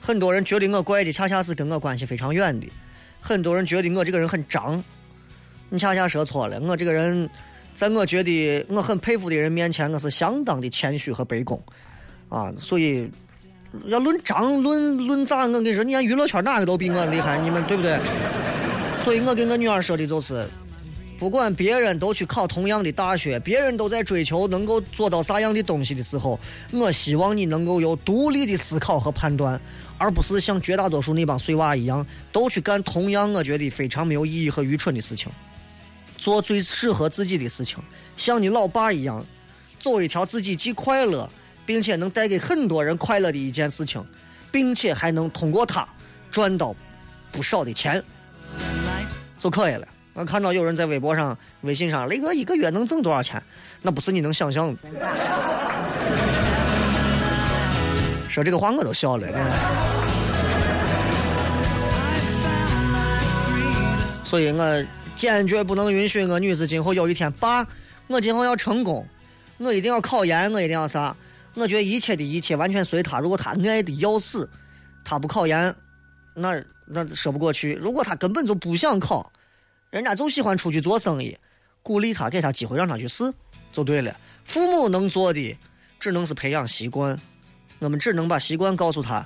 [0.09, 2.67] 很多人觉得我怪的，恰恰是跟我关系非常远的。
[3.21, 4.83] 很多人觉得我这个人很张，
[5.69, 6.59] 你恰恰说错了。
[6.61, 7.29] 我这个人，
[7.75, 11.61] 在我觉得我很佩服的人面前，我是相当的谦虚和卑躬，
[12.31, 13.11] 啊，所以。
[13.89, 18.01] 要论张论论咋，我跟你说，你看娱乐圈哪个都比我厉害，你们对不对？
[19.05, 20.49] 所以我跟我女儿说的就是，
[21.19, 26.39] 不管别人都去考同样的大学，别人都在追求能够做到啥样的东西的时候，
[26.71, 29.61] 我希望你能够有独立的思考和判断，
[29.99, 35.31] 而不是像绝大多数那帮碎娃一样，都去干同样我觉得非常没有意义和愚蠢的事情，
[36.17, 37.79] 做最适合自己的事情，
[38.17, 39.25] 像你老爸一样，
[39.81, 41.29] 走一条自己既快乐。
[41.69, 44.03] 并且能带给很多人快乐的一件事情，
[44.51, 45.87] 并且还能通过它
[46.31, 46.75] 赚到
[47.31, 48.03] 不少的钱，
[49.39, 49.87] 就可以了。
[50.19, 53.41] 我看到有人在微博上、微信上，雷哥一个月能挣多少钱？
[53.83, 54.81] 那不是你能想象的。
[58.29, 59.29] 说这个话我都笑了。
[64.25, 67.65] 所以我坚决不能允许我女子今后有一天，爸，
[68.09, 69.07] 我今后要成功，
[69.59, 71.15] 我一定要考研，我一定要啥。
[71.55, 73.21] 我觉得一切的一切完全随他。
[73.21, 74.51] 如果他爱的要死，
[75.05, 75.73] 他不考研，
[76.35, 77.75] 那那说不过去。
[77.75, 79.31] 如果他根本就不想考，
[79.91, 81.37] 人家就喜欢出去做生意，
[81.83, 83.33] 鼓励他，给他机会，让他去试，
[83.73, 84.15] 就对了。
[84.45, 85.57] 父母能做的，
[85.99, 87.19] 只能是培养习惯。
[87.79, 89.25] 我们只能把习惯告诉他，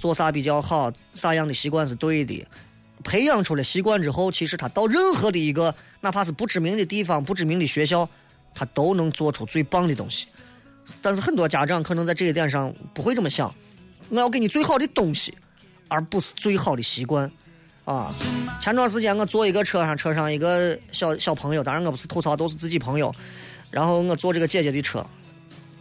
[0.00, 2.46] 做啥比较好，啥样的习惯是对的。
[3.02, 8.08] 培养出了习惯之后，其实他到任何的一个，哪怕是不知名的地方、不知名的学校，
[8.54, 10.26] 他都能做出最棒的东西。
[11.00, 13.54] 但是很多家长可能在这一点上不会这么想，
[14.10, 15.34] 我要给你最好的东西，
[15.88, 17.30] 而不是最好的习惯，
[17.84, 18.10] 啊！
[18.62, 23.14] 前段时间我坐一个车上，车上一个小小朋友，当然我不是吐槽，都是自己朋友。
[23.70, 25.04] 然后我坐这个姐姐的车，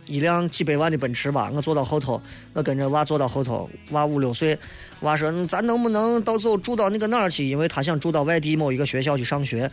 [0.07, 2.21] 一辆几百万的奔驰吧，我坐到后头，
[2.53, 4.57] 我跟着娃坐到后头，娃五六岁，
[5.01, 7.47] 娃说咱能不能到时候住到那个哪儿去？
[7.47, 9.69] 因为他想住到外地某一个学校去上学。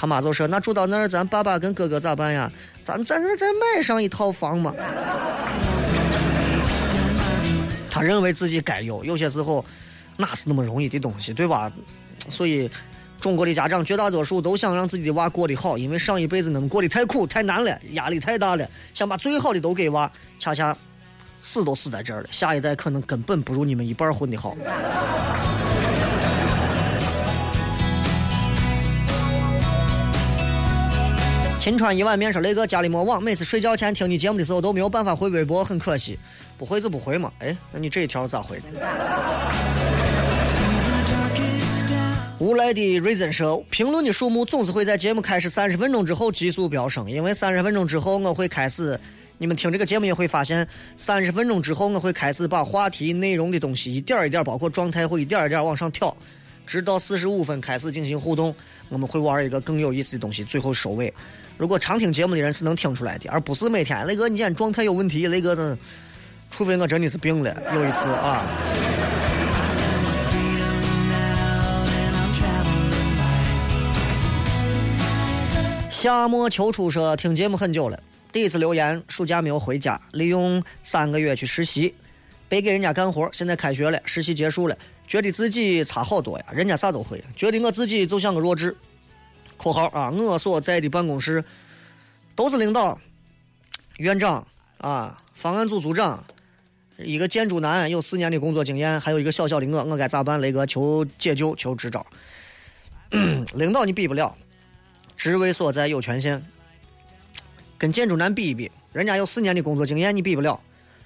[0.00, 2.48] 他妈就说：“那住到那儿，咱爸爸跟哥哥咋办呀？
[2.84, 4.72] 咱在那儿再买上一套房嘛。
[7.90, 9.64] ”他认为自己该有，有些时候
[10.18, 11.72] 哪是那么容易的东西，对吧？
[12.28, 12.70] 所以。
[13.20, 18.64] 中国的家长绝大多数都想让自己的娃过得好，因为上一辈子能过得太苦太难了，压力太大了，
[18.94, 20.08] 想把最好的都给娃，
[20.38, 20.72] 恰恰
[21.40, 22.28] 死都死在这儿了。
[22.30, 24.56] 下一代可能根本不如你们一半混的好。
[31.58, 36.16] 秦川一碗面说：“雷哥家里没网，每次睡觉前听你节目的时候都没有办法回微博，很可惜。
[36.56, 37.32] 不回就不回嘛。
[37.40, 38.62] 哎，那你这一条咋回？”
[42.40, 48.98] 无赖的 reason 说，评论的数目总是会在节目开始三十分钟之后急速飙升，因为三十分钟之后我会开始，
[49.38, 56.16] 你们听这个节目也会发现，三十分钟之后我会开始把话题内容的东西一点一点，包括状态会一点一点往上挑，
[56.64, 58.54] 直到四十五分开始进行互动，
[58.88, 61.12] 我们会玩一个更有意思的东西，最后收尾。
[61.56, 65.76] 如果常听节目的人是能听出来的，而不是每天雷哥你今天状态有问题，雷哥的，
[66.52, 68.46] 除非我真的是病了，有一次啊。
[76.00, 78.00] 夏末秋初说听节目很久了，
[78.32, 81.92] 第一次留言，暑假没有回家，利用三个月去实习，
[82.48, 83.28] 别给人家干活。
[83.32, 84.78] 现在开学了，实习结束了，
[85.08, 88.76] 觉得自己差好多呀，人家啥都会，觉得我自己就像个弱智。
[89.58, 91.44] （括号啊，我所在的办公室
[92.36, 92.96] 都是领导、
[93.96, 94.46] 院长
[94.76, 96.24] 啊、方案组组长，
[96.98, 100.40] 一个建筑男有四年的工作经验，还有一个小小的我，我该咋办？
[100.40, 102.06] 雷哥求解救，求支招。
[103.54, 104.32] 领导你比不了。
[105.18, 106.40] 职位所在有权限，
[107.76, 110.58] 跟建筑男比一比，人家有四年的工作经验，你比不了。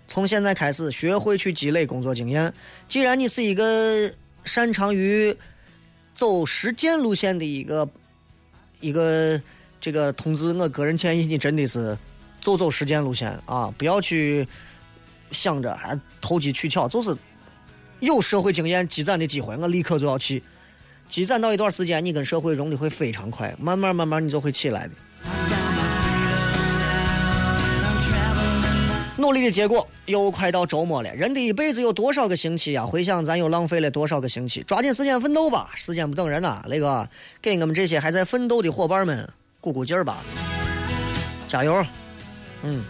[0.07, 2.53] 从现在开始学会去积累工作经验。
[2.87, 4.13] 既然你是一个
[4.45, 5.35] 擅长于
[6.15, 7.89] 走实践路线的一个
[8.81, 9.41] 一个
[9.81, 11.97] 这个同志，我个人建议你真的是
[12.43, 14.47] 走走实践路线啊，不要去
[15.31, 17.17] 想着还投机取巧，就是
[18.01, 20.43] 有社会经验积攒的机会，我立刻就要去。
[21.13, 24.93] 积攒到一段时间，你跟社会融的会非常快，慢慢慢慢你就会起来的。
[29.19, 32.87] 努力的结果又快到周末了，人的一辈子有多少个星期呀？
[32.87, 34.63] 回想咱又浪费了多少个星期？
[34.63, 36.65] 抓紧时间奋斗吧，时间不等人呐！
[36.67, 37.07] 雷哥，
[37.43, 39.29] 给我们这些还在奋斗的伙伴们
[39.61, 40.17] 鼓鼓劲儿吧，
[41.47, 41.85] 加油！
[42.63, 42.83] 嗯，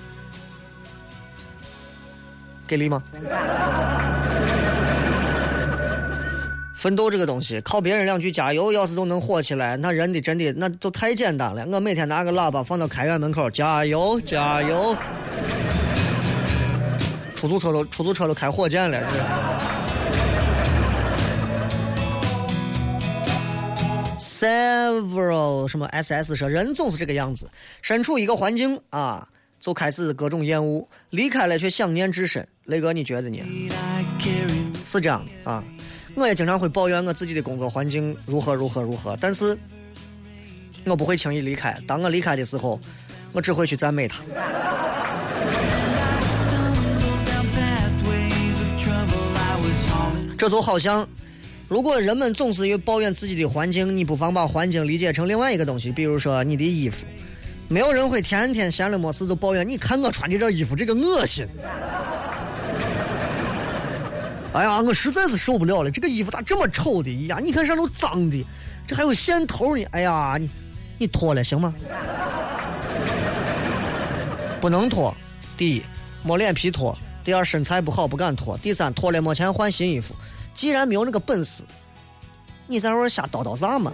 [2.69, 3.03] 给力吗？
[6.83, 11.65] 奋斗这个东西，靠别人两句加油，要是都能火起来，那人的真的那都太简单了。
[11.71, 14.97] 我每天拿个喇叭放到开元门口，加油加油，
[17.37, 19.01] 出租车都出租车都开火箭了。
[24.19, 27.49] Several 什么 SS 说，人总是这个样子，
[27.81, 29.29] 身处一个环境啊，
[29.61, 32.45] 就开始各种厌恶，离开了却想念至深。
[32.65, 33.41] 雷哥，你觉得呢？
[34.85, 35.63] 是这样的啊。
[36.15, 39.57] 我也经常会抱怨我自己的工作环境如何如何如何，但是
[40.85, 41.77] 我不会轻易离开。
[41.87, 42.79] 当我离开的时候，
[43.33, 44.23] 我只会去赞美他。
[50.37, 51.09] 这就好像，
[51.69, 57.07] 如果人们总是有抱怨自己的环境，你不妨把环境理解成另外一个东西，比如说你的衣服。
[57.69, 61.47] 没有人会天天闲了没事就抱怨，你看我穿的这衣服，这个恶心。
[64.53, 65.91] 哎呀，我实在是受不了了！
[65.91, 67.39] 这个衣服咋这么丑的呀？
[67.43, 68.45] 你看上头脏的，
[68.87, 69.85] 这还有线头呢！
[69.93, 70.51] 哎呀，你
[70.99, 71.75] 你脱了行吗？
[74.61, 75.15] 不能脱。
[75.57, 75.83] 第一，
[76.23, 76.93] 没脸皮脱；
[77.25, 80.15] 第二，身材不好不敢脱；第三，脱了没钱换新衣服。
[80.55, 81.65] 既然没有那个本事，
[82.67, 83.91] 你在这瞎叨叨啥嘛？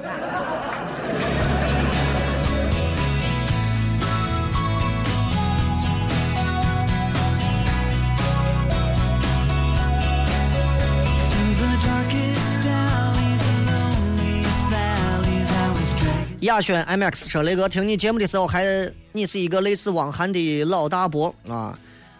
[16.42, 18.64] 亚轩 MX 说：“雷哥，听你节目的时候，还
[19.10, 21.76] 你是一个类似汪涵的老大伯啊！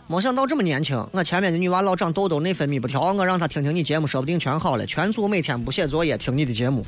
[0.09, 1.07] 没想到这么年轻。
[1.13, 4.85] 我前面的女娃老长痘痘，内分泌不调，我让她听听你节目，说不定全好了。
[4.87, 6.85] 全组每天不写作业，听你的节目。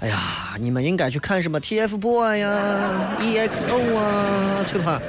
[0.00, 5.02] 哎呀，你们应该去看什么 TFBOY 呀、EXO 啊，对吧？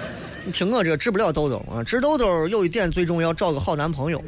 [0.43, 4.21] 你听我这治不了痘痘啊，治痘痘有一点最重要，找个好男朋友。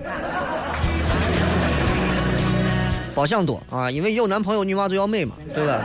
[3.13, 5.84] 包想多啊，因为有男朋友，女娃就要美嘛，对吧？”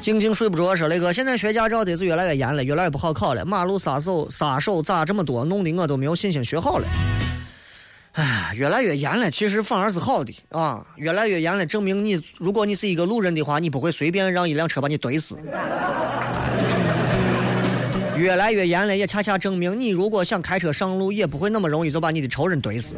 [0.00, 3.44] 静静睡不着，说雷哥，现在学驾照的是越来越严了，越来越不好考了。
[3.44, 6.88] 马路杀手杀手咋这么多，弄得我都没有信心学好了。
[8.12, 10.84] 哎，越来越严了，其实反而是好的啊！
[10.96, 15.38] 越来越严了，证明你，如果你是一个路人的话，你不会随便让一辆车把你怼死。
[18.16, 22.96] 越来越严了，也恰恰证明你如果想开车上路，也不会那么容易就把你的仇人怼死。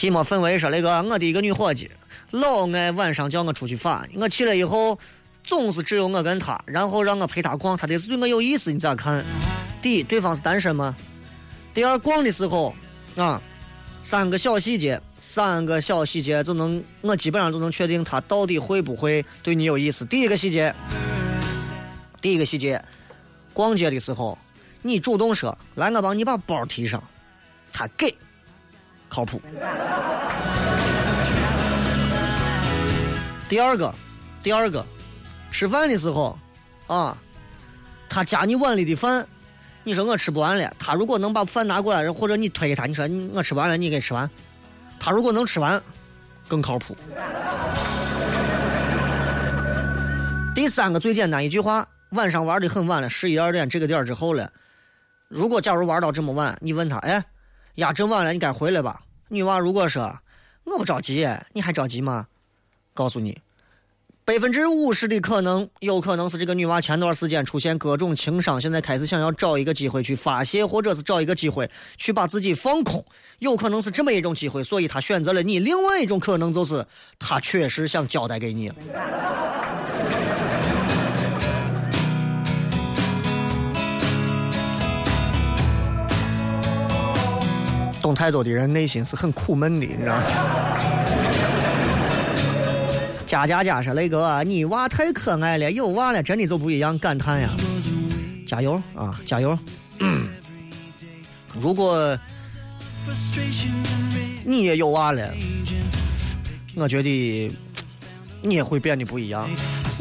[0.00, 1.90] 寂寞氛围说那个我的一个女伙计，
[2.30, 4.98] 老爱晚上叫我出去耍，我去了以后，
[5.44, 9.22] 总是只有我跟她，然后让我陪她逛，她得是对我有意思，你咋看？
[9.82, 10.96] 第一，对方是单身吗？
[11.74, 12.74] 第二，逛的时候
[13.14, 13.38] 啊，
[14.02, 20.06] 三个小细节，三个小细节就能，我基本上就能确定她到底会不会对你有意思。
[20.06, 20.74] 第一个细节，
[22.22, 22.82] 第一个细节，
[23.52, 24.38] 逛街的时候，
[24.80, 27.02] 你主动说来，我帮你把包提上，
[27.70, 28.14] 她给，
[29.10, 29.42] 靠谱。
[33.46, 33.92] 第二个，
[34.42, 34.86] 第二个，
[35.50, 36.38] 吃饭的时候，
[36.86, 37.18] 啊，
[38.08, 39.26] 他夹你碗里的饭，
[39.82, 44.30] 你说我吃不完了，他如果能把饭拿过来，或者你推给他，你说我吃完了，你给吃完，
[45.00, 45.82] 他如果能吃完，
[46.46, 46.96] 更靠谱。
[50.54, 54.48] 第三个最简单一句话，晚上玩的很晚了，十一二点这个点之后了，
[55.26, 57.24] 如果假如玩到这么晚，你问他，哎，
[57.76, 59.00] 呀，这晚了，你该回来吧？
[59.28, 60.18] 女娃如果说
[60.64, 62.26] 我不着急，你还着急吗？
[62.92, 63.38] 告诉你，
[64.24, 73.04] 百分之五十的可能，有可能是这个女娃前段时间出现各种情伤，现在开始想要找一个机会去发泄，或者是找一个机会去把自己放空，
[73.38, 75.58] 有可能是这么一种机会，所以她选择了你。
[75.60, 76.84] 另外一种可能就是
[77.18, 78.70] 她确实想交代给你。
[88.00, 90.22] 懂太多的人内心是很苦闷的，你知道吗？
[93.26, 97.48] 佳佳佳说：“雷哥，你娃太可爱了，有娃了真的就不一样。”感叹呀，
[98.46, 99.56] 加油啊，加油！
[100.00, 100.26] 嗯
[101.60, 102.18] 如果
[104.44, 105.32] 你也有娃了，
[106.74, 107.52] 我觉得
[108.42, 109.48] 你也会变得不一样。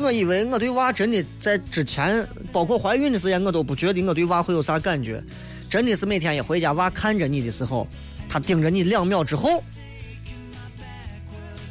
[0.02, 5.22] 我以为我对娃真的在之前，包括怀孕的时间，我都不觉得我对娃会有啥感觉。
[5.70, 7.88] 真的是每天一回家，娃看着你的时候，
[8.28, 9.64] 他盯着你两秒之后，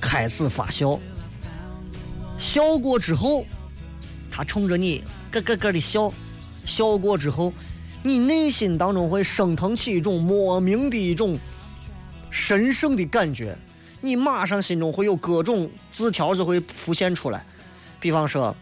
[0.00, 0.98] 开始发笑，
[2.38, 3.44] 笑过之后，
[4.30, 6.12] 他冲着你咯咯咯的笑，
[6.64, 7.52] 笑过之后，
[8.04, 11.36] 你内心当中会升腾起一种莫名的一种
[12.30, 13.58] 神圣的感觉，
[14.00, 17.44] 你马上心中会有各种字条就会浮现出来，
[17.98, 18.54] 比方说，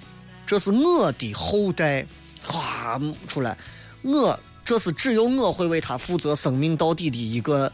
[0.46, 2.06] 这是我的后代，
[2.42, 3.54] 哗出来，
[4.00, 7.72] 我这是只有我会为他负责生命到底的一个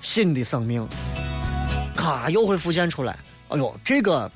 [0.00, 0.88] 新的生命，
[1.94, 4.28] 咔又会浮现出来，哎呦，这个。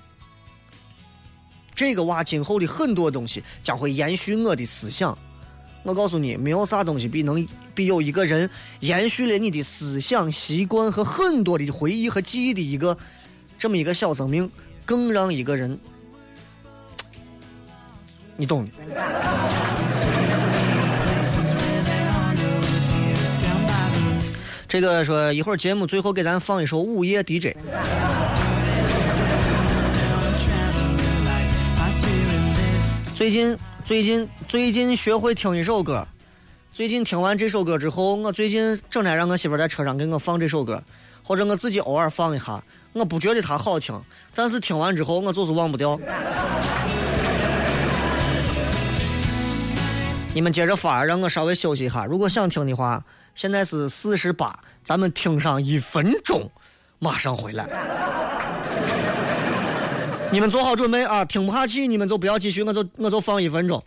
[1.74, 5.16] 这个娃今后的很多东西将会延续我的思想。
[5.82, 8.50] 我告诉你，没有啥东西比能比有一个人
[8.80, 12.94] 延续了你的思想习惯和很多的回忆和记忆的一个
[13.58, 14.50] 这么一个小生命，
[14.84, 15.80] 更让一个人，
[18.36, 18.72] 你懂的。
[24.70, 27.56] 这个说一会儿节目最后给咱放一首午夜 DJ。
[33.16, 36.06] 最近最近最近学会听一首歌，
[36.72, 40.80] 最近听完这首歌之后，我最近整天让我媳妇在车上给我放这首歌，
[41.24, 42.62] 或者我自己偶尔放一下，
[42.92, 44.00] 我不觉得它好听，
[44.36, 45.98] 但是听完之后我就是忘不掉。
[50.32, 52.04] 你们接着发，让我稍微休息一下。
[52.04, 53.02] 如果想听的话，
[53.34, 56.50] 现在是四十八，咱们听上一分钟，
[56.98, 57.66] 马上回来。
[60.32, 61.24] 你们做好准备啊！
[61.24, 63.82] 听不下去，你们就不要继续，我就我就放一分钟。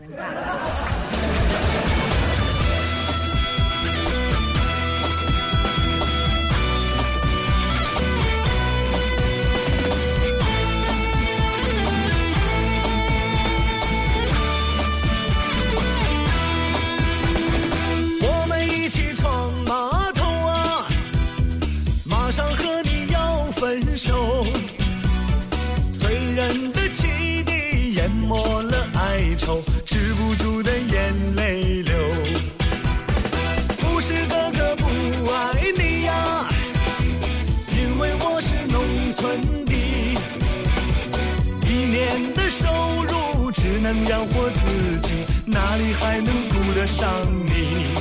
[46.84, 47.10] 能顾得上
[47.46, 47.94] 你？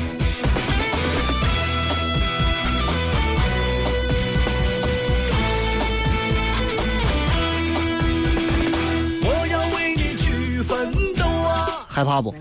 [9.23, 11.85] 我要为你去奋斗啊！
[11.87, 12.31] 害怕不？
[12.31, 12.37] 不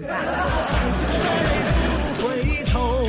[2.23, 3.07] 回头，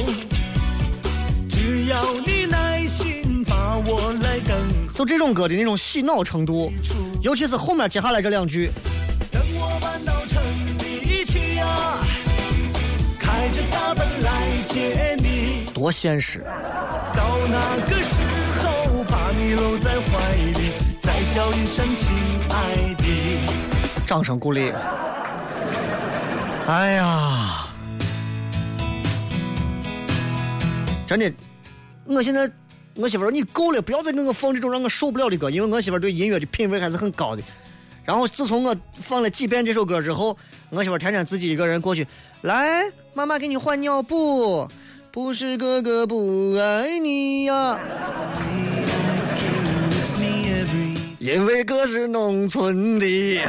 [1.50, 4.56] 只要你耐心把我来等
[4.88, 4.94] 候。
[4.94, 6.72] 就这种歌的那种洗脑程度，
[7.22, 8.70] 尤其是后面接下来这两句，
[15.74, 16.44] 多现实。
[17.16, 18.16] 到那个时
[18.60, 20.72] 候，把你搂在怀里，
[21.02, 22.10] 再叫一声亲
[22.50, 23.04] 爱的。
[24.06, 24.72] 掌声鼓励。
[26.68, 27.68] 哎呀，
[31.06, 31.32] 真的，
[32.06, 32.50] 我现在
[32.96, 37.44] 我媳妇儿你够了，不要再给我放这种让我受不了的歌，因为我媳妇儿对音乐的品味还是很高的。
[38.06, 40.38] 然后自从我放了几遍这首歌之后，
[40.70, 42.08] 我媳妇儿天天自己一个人过去，
[42.44, 44.68] 来，妈妈给你换尿布，
[45.14, 47.80] 不是哥哥不爱你呀，
[51.20, 53.42] 因为哥是农村的。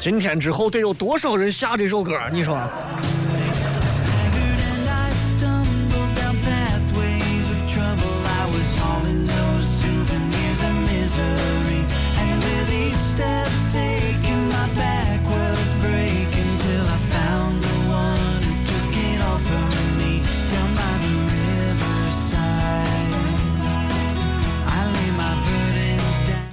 [0.00, 2.18] 今天之后得有多少人下这首歌？
[2.32, 2.58] 你说？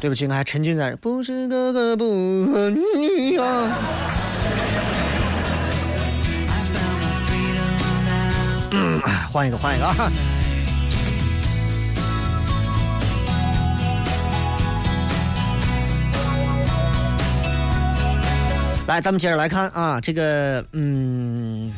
[0.03, 2.03] 对不起，我还沉浸在不是哥哥不
[2.51, 3.71] 和你啊。
[9.31, 10.11] 换一个，换一个啊！
[18.85, 21.71] 来，咱们接着来看啊，这个嗯，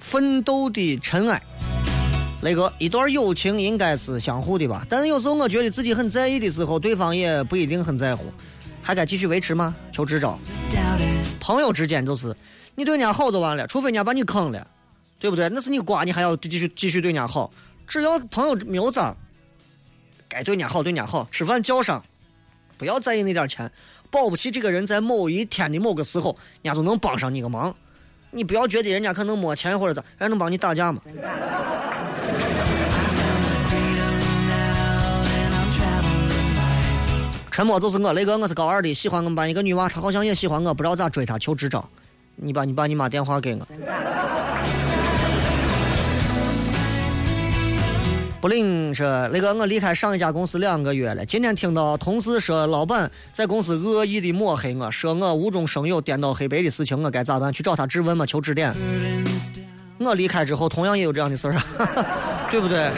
[0.00, 1.40] 奋斗的尘埃。
[2.42, 4.86] 雷哥，一段友情应该是相互的吧？
[4.90, 8.24] 但是有时候我觉得自己很在意的时候，对方也不一定很在乎，
[8.82, 9.74] 还该继续维持吗？
[9.90, 10.38] 求支招。
[11.40, 12.36] 朋友之间就是，
[12.74, 14.66] 你对人家好就完了，除非人家把你坑了，
[15.18, 15.48] 对不对？
[15.48, 17.50] 那是你瓜，你还要继续继续对人家好。
[17.88, 19.16] 只要朋友没有脏，
[20.28, 22.04] 该对人家好对人家好，吃饭叫上，
[22.76, 23.70] 不要在意那点钱。
[24.10, 27.74] 保不齐这个人在某一天的某个时候，人家就能帮上你个忙。
[28.30, 31.00] 你不要觉得人家可能没钱或者咋，人家能帮你打架吗？
[37.56, 41.82] 沉默就是我，雷哥，我是高二的，喜欢我们班一个女娃，她好像也喜欢我，不知道咋追她，求支招。
[42.34, 43.66] 你把你爸你妈电话给我。
[48.42, 57.50] 不灵说，雷哥，我离开上一家公司两个月了，今天听到同事说老板在公司恶意的抹黑我，说我无中生有、颠倒黑白的事情，我该咋办？
[57.50, 58.26] 去找他质问吗？
[58.26, 58.70] 求指点。
[59.96, 61.64] 我离开之后，同样也有这样的事儿啊，
[62.52, 62.90] 对不对？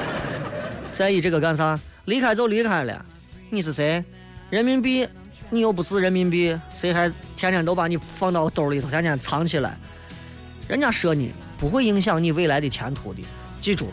[0.92, 1.80] 在意这个干啥？
[2.04, 3.06] 离开就离开了，
[3.52, 4.02] 你是谁？
[4.48, 5.06] 人民币，
[5.48, 9.76] 你又不是人民币，谁还天天都把你放到兜里头，天天藏起来？
[10.68, 13.20] 人家说你不会影响你未来的前途的，
[13.60, 13.88] 记住。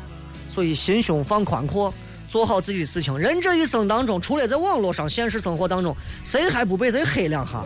[0.47, 1.91] 所以心胸放宽阔，
[2.29, 3.17] 做好自己的事情。
[3.17, 7.63] 人这一生当中，除了在网络上、现实生活当中，谁还不被谁黑两下？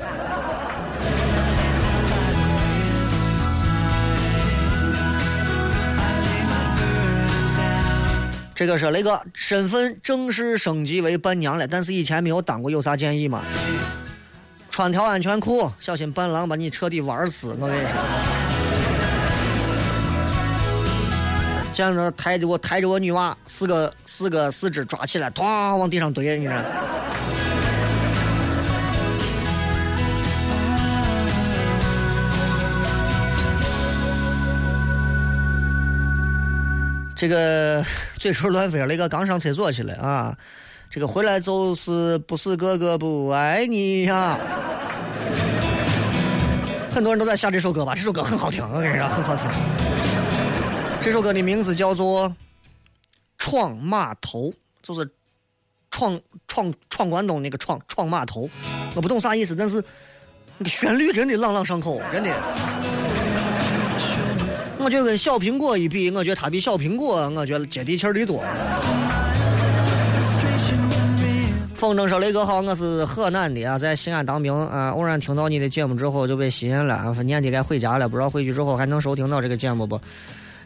[8.62, 13.42] 这个是雷哥身份正式升级为伴娘了，但是以前没有当过，有啥建议吗？
[14.70, 17.56] 穿条安全裤，小心伴郎把你彻底玩死。
[17.60, 17.92] 我跟你说。
[21.74, 26.64] 见着抬着我抬着我女娃，四个四个四肢抓起来，咣往地上怼，你看。
[37.22, 37.86] 这个
[38.18, 40.36] 嘴唇乱飞，雷哥刚上厕所去了啊！
[40.90, 44.40] 这个回来就是不是哥哥不爱你呀、
[46.90, 47.94] 很多人都在下这首歌吧？
[47.94, 49.46] 这首歌很好听，我跟你说很好听。
[51.00, 52.28] 这首歌的名字叫做
[53.38, 54.50] 《闯码头》，
[54.82, 55.08] 就是
[55.92, 58.50] 闯闯闯关东那个闯闯码头。
[58.96, 59.76] 我不懂啥意思，但是
[60.58, 62.36] 那个旋律真的朗朗上口，真的。
[64.84, 68.44] 我觉得跟小苹果一比，我觉得他比小苹果，我觉得接地气儿的多。
[71.76, 80.00] 风筝说：“雷哥好，我是河南的啊，在西安当兵啊，偶然听到你的节目之后就被吸引了，啊年底该回家了，不知道回去之后还能收听到这个节目不？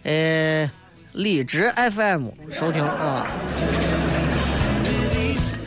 [0.04, 0.70] 呃，
[1.14, 3.28] 荔枝 FM 收听啊，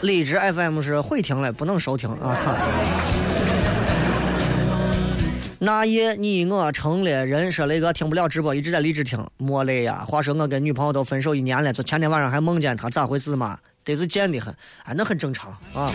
[0.02, 2.36] 荔枝 FM 是会听了，不能收听啊。
[5.60, 10.04] 那夜你我成了人，说雷哥听不了直播，一直在荔枝听，莫累呀。
[10.06, 13.58] 话说我跟女朋友都分手一年了，就前天晚上还梦见她，咋回事嘛？
[13.82, 14.54] 得是贱的很，
[14.84, 15.92] 哎，那很正常啊，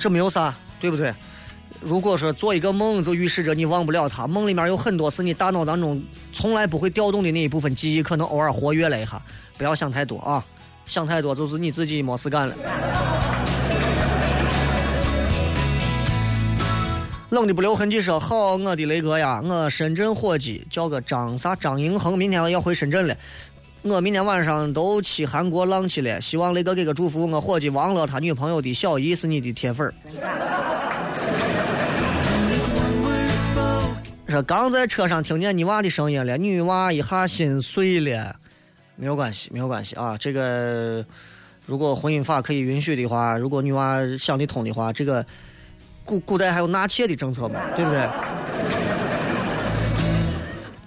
[0.00, 1.12] 这没有啥，对不对？
[1.82, 4.26] 如果说做一个梦，就预示着你忘不了她。
[4.26, 6.02] 梦里面有很多是你大脑当中
[6.32, 9.20] 从来不会调动的那一部分记忆，可能偶尔活跃了一下。
[9.58, 10.42] 不要想太多啊，
[10.86, 12.54] 想太多就是你自己没事干了。
[17.30, 23.16] 冷的不留痕迹说：“好，我的雷哥呀，我深圳伙计叫个张啥张迎恒，明天要回深圳了。
[23.82, 27.26] 我明天晚上都去韩国浪去了，希望雷哥给个祝福。
[27.26, 29.92] 我伙计王乐他女朋友的小姨是你的铁粉儿。
[34.28, 38.36] 说刚在车上听见你娃的声音了，女娃一下心碎了。
[38.94, 40.16] 没有关系，没有关系啊。
[40.16, 41.04] 这个
[41.64, 45.24] 如果婚姻法可以允许的话，如果女娃想得通的话，这个
[46.06, 48.08] 古古代还有纳妾的政策嘛，对不对？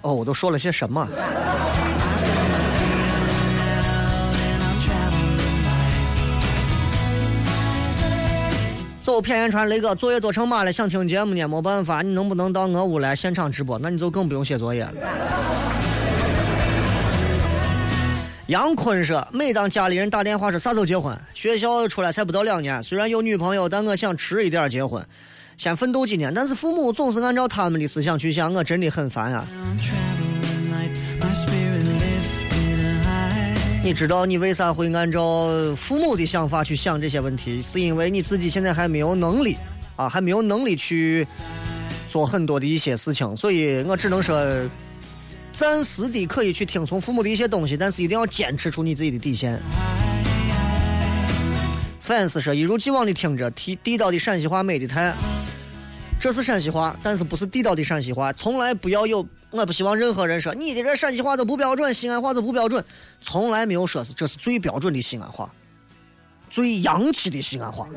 [0.00, 1.06] 哦，我都说了些什么？
[9.02, 13.78] 走，偏言传雷哥，作业都成马了，想听节目呢，没办法，你能不能到我屋来现场直播？
[13.78, 14.92] 那你就更不用写作业了。
[18.50, 25.00] 杨坤说：“每当家里人打电话说啥时候结婚，学校出来才不到两年，虽然有女朋友，但我想迟一点结婚，
[25.56, 26.34] 先奋斗几年。
[26.34, 29.46] 但是父母总是按照他们的思想去想，我真的很烦啊。
[33.84, 35.46] 你知道你为啥会按照
[35.76, 39.56] 父母的想法去想这些问题，是因为你自己现在还没有能力
[39.94, 41.24] 啊，还没有能力去
[42.08, 44.44] 做很多的一些事情，所以我只能说，
[45.52, 49.60] 暂时的可以去听从父母的一些东西，但是一定要坚持出你自己的底线。
[52.04, 55.14] fans 说一如既往的听着地地道的陕西话美的太，
[56.18, 59.26] 这是陕西话，但是不是地道的陕西话，从来不要有。
[59.50, 62.84] 我不希望任何人说你的这陕西话都不标准，西安话都不标准，
[63.20, 65.52] 从来没有说是这是最标准的西安话，
[66.48, 67.88] 最洋气的西安话，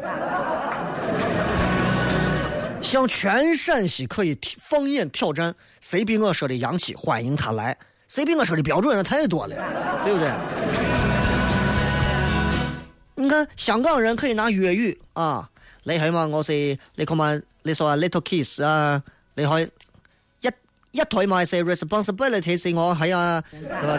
[2.84, 7.74] 向全陕西可以放眼挑战，谁比我说的洋气，欢迎他来；
[8.08, 9.56] 谁比我说的标准，那太多了，
[10.04, 10.30] 对不对？
[13.16, 15.50] 你看香港人可以拿粤语啊，
[15.84, 16.28] 你係嘛？
[16.28, 17.40] 我是你看嘛？
[17.64, 19.02] 你說 little kiss 啊，
[19.36, 19.70] 你可以
[20.42, 20.50] 一
[20.92, 23.98] 一台嘛是 responsibility 是我係啊，对吧？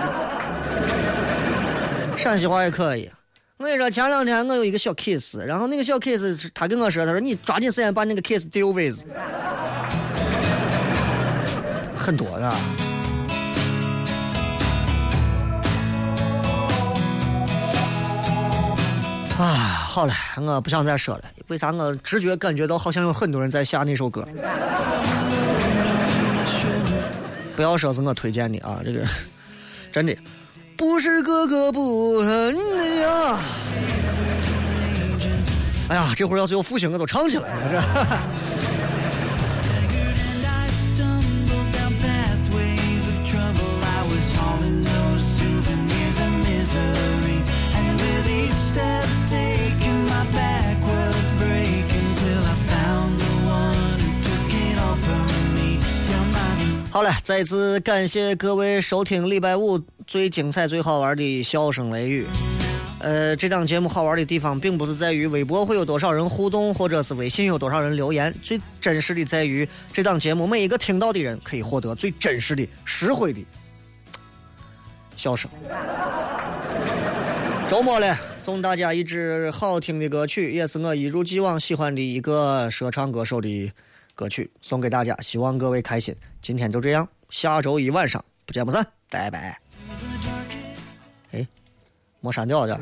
[2.16, 3.10] 陕西话也可以。
[3.64, 9.02] 我跟你说，前两天我有一个小 kiss，然后那个小 kiss 他跟我说，他说你抓紧时间把那个 kiss deal with，
[11.96, 12.46] 很多的。
[19.38, 19.46] 啊，
[19.88, 21.24] 好了，我不想再说了。
[21.48, 24.28] 为啥我直觉感觉到好像有很多人在下那首歌？
[27.56, 29.06] 不要说是我推荐的啊，这个
[29.90, 30.14] 真的
[30.76, 33.38] 不是哥哥不疼你呀。
[35.88, 37.70] 哎呀，这会儿要是有复兴的都唱起来了。
[37.70, 37.80] 这。
[56.90, 59.80] 好嘞，再一次感谢各位收听礼拜五。
[60.06, 62.26] 最精彩、最好玩的笑声雷雨。
[63.00, 73.44] 呃，这档节目好玩的地方，并不是在于微博会有多少人互动，或者是微信有多少人留言，最真实的在于这档节目每一个听到的人可以获得最真实的、实惠的
[75.16, 75.50] 笑声。
[77.68, 83.72] 周末了，送大家一支好听的歌曲，也是我一如既往喜欢的一个说唱歌手的
[84.14, 86.14] 歌曲，送给大家，希望各位开心。
[86.40, 89.63] 今天就这样，下周一晚上不见不散，拜拜。
[92.24, 92.80] 哎，没删掉的。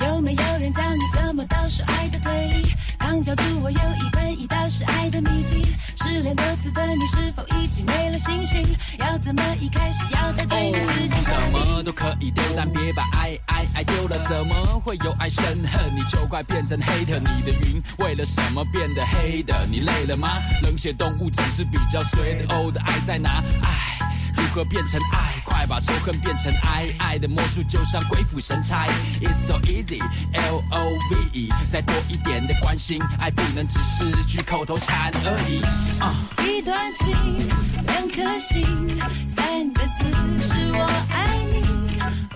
[0.00, 2.72] 有没有人教你怎么倒数爱的推理？
[2.98, 5.76] 刚教主我有一本一道是爱的秘籍。
[5.96, 8.66] 失恋多次的你是否已经没了信心？
[8.98, 11.50] 要怎么一开始要带对你思想什？
[11.52, 14.16] 么都可以丢，但别把爱爱爱丢了。
[14.28, 15.94] 怎么会有爱生恨？
[15.94, 17.20] 你就快变成黑的。
[17.20, 19.54] 你的云为了什么变得黑的？
[19.70, 20.38] 你累了吗？
[20.62, 22.54] 冷血动物只是比较随的。
[22.54, 23.42] 哦的爱在哪？
[23.62, 24.07] 爱。
[24.38, 25.42] 如何变成爱？
[25.44, 28.86] 快把仇恨变成爱，爱的魔术就像鬼斧神差。
[29.20, 30.00] It's so easy,
[30.32, 35.60] L O V E，再多一点的关心，爱不能只是句口头禅而已。
[36.00, 36.14] 啊、
[36.44, 37.48] 一段情，
[37.84, 38.64] 两颗心，
[39.34, 40.04] 三个字
[40.40, 41.58] 是我爱你。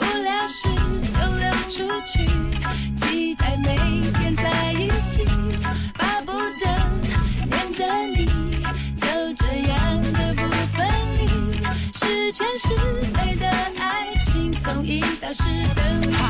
[0.00, 0.68] 无聊时
[1.12, 2.26] 就溜出去，
[2.96, 3.76] 期待每
[4.18, 5.24] 天在一起，
[12.58, 12.68] 是，
[13.14, 14.14] 美的爱
[14.72, 15.42] 情，从一到十
[15.74, 16.22] 等于我。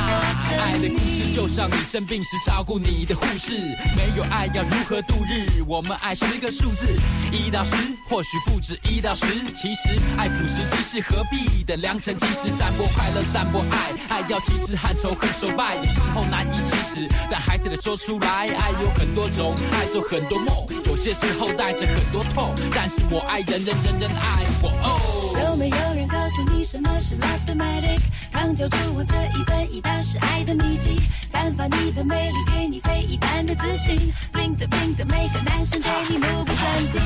[0.63, 3.53] 爱的故事就像你生病时照顾你的护士，
[3.97, 5.63] 没有爱要如何度日？
[5.67, 6.87] 我们爱十个数字，
[7.33, 7.75] 一到十，
[8.09, 9.27] 或许不止一到十。
[9.55, 18.49] 其实爱腐蚀即是何必的良辰吉时，散播快乐，散播爱，爱要及时和仇恨手败，有时候难以启齿，但还是得说出来。
[18.49, 20.55] 爱有很多种，爱做很多梦，
[20.87, 24.69] 有些时候带着很多痛，但是我爱人人，人人爱我。
[24.69, 25.01] 哦。
[25.45, 30.99] 有没有人告诉你什么是 l o v e m a t i c 康救出我这一本已大是爱的秘籍，
[31.31, 34.13] 散发你的魅力，给你非一般的自信。
[34.33, 37.01] bling 着 bling 着，每个男生对你目不转睛。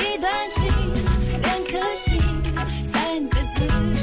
[0.00, 0.62] 一段情，
[1.42, 2.22] 两颗心，
[2.86, 3.93] 三个字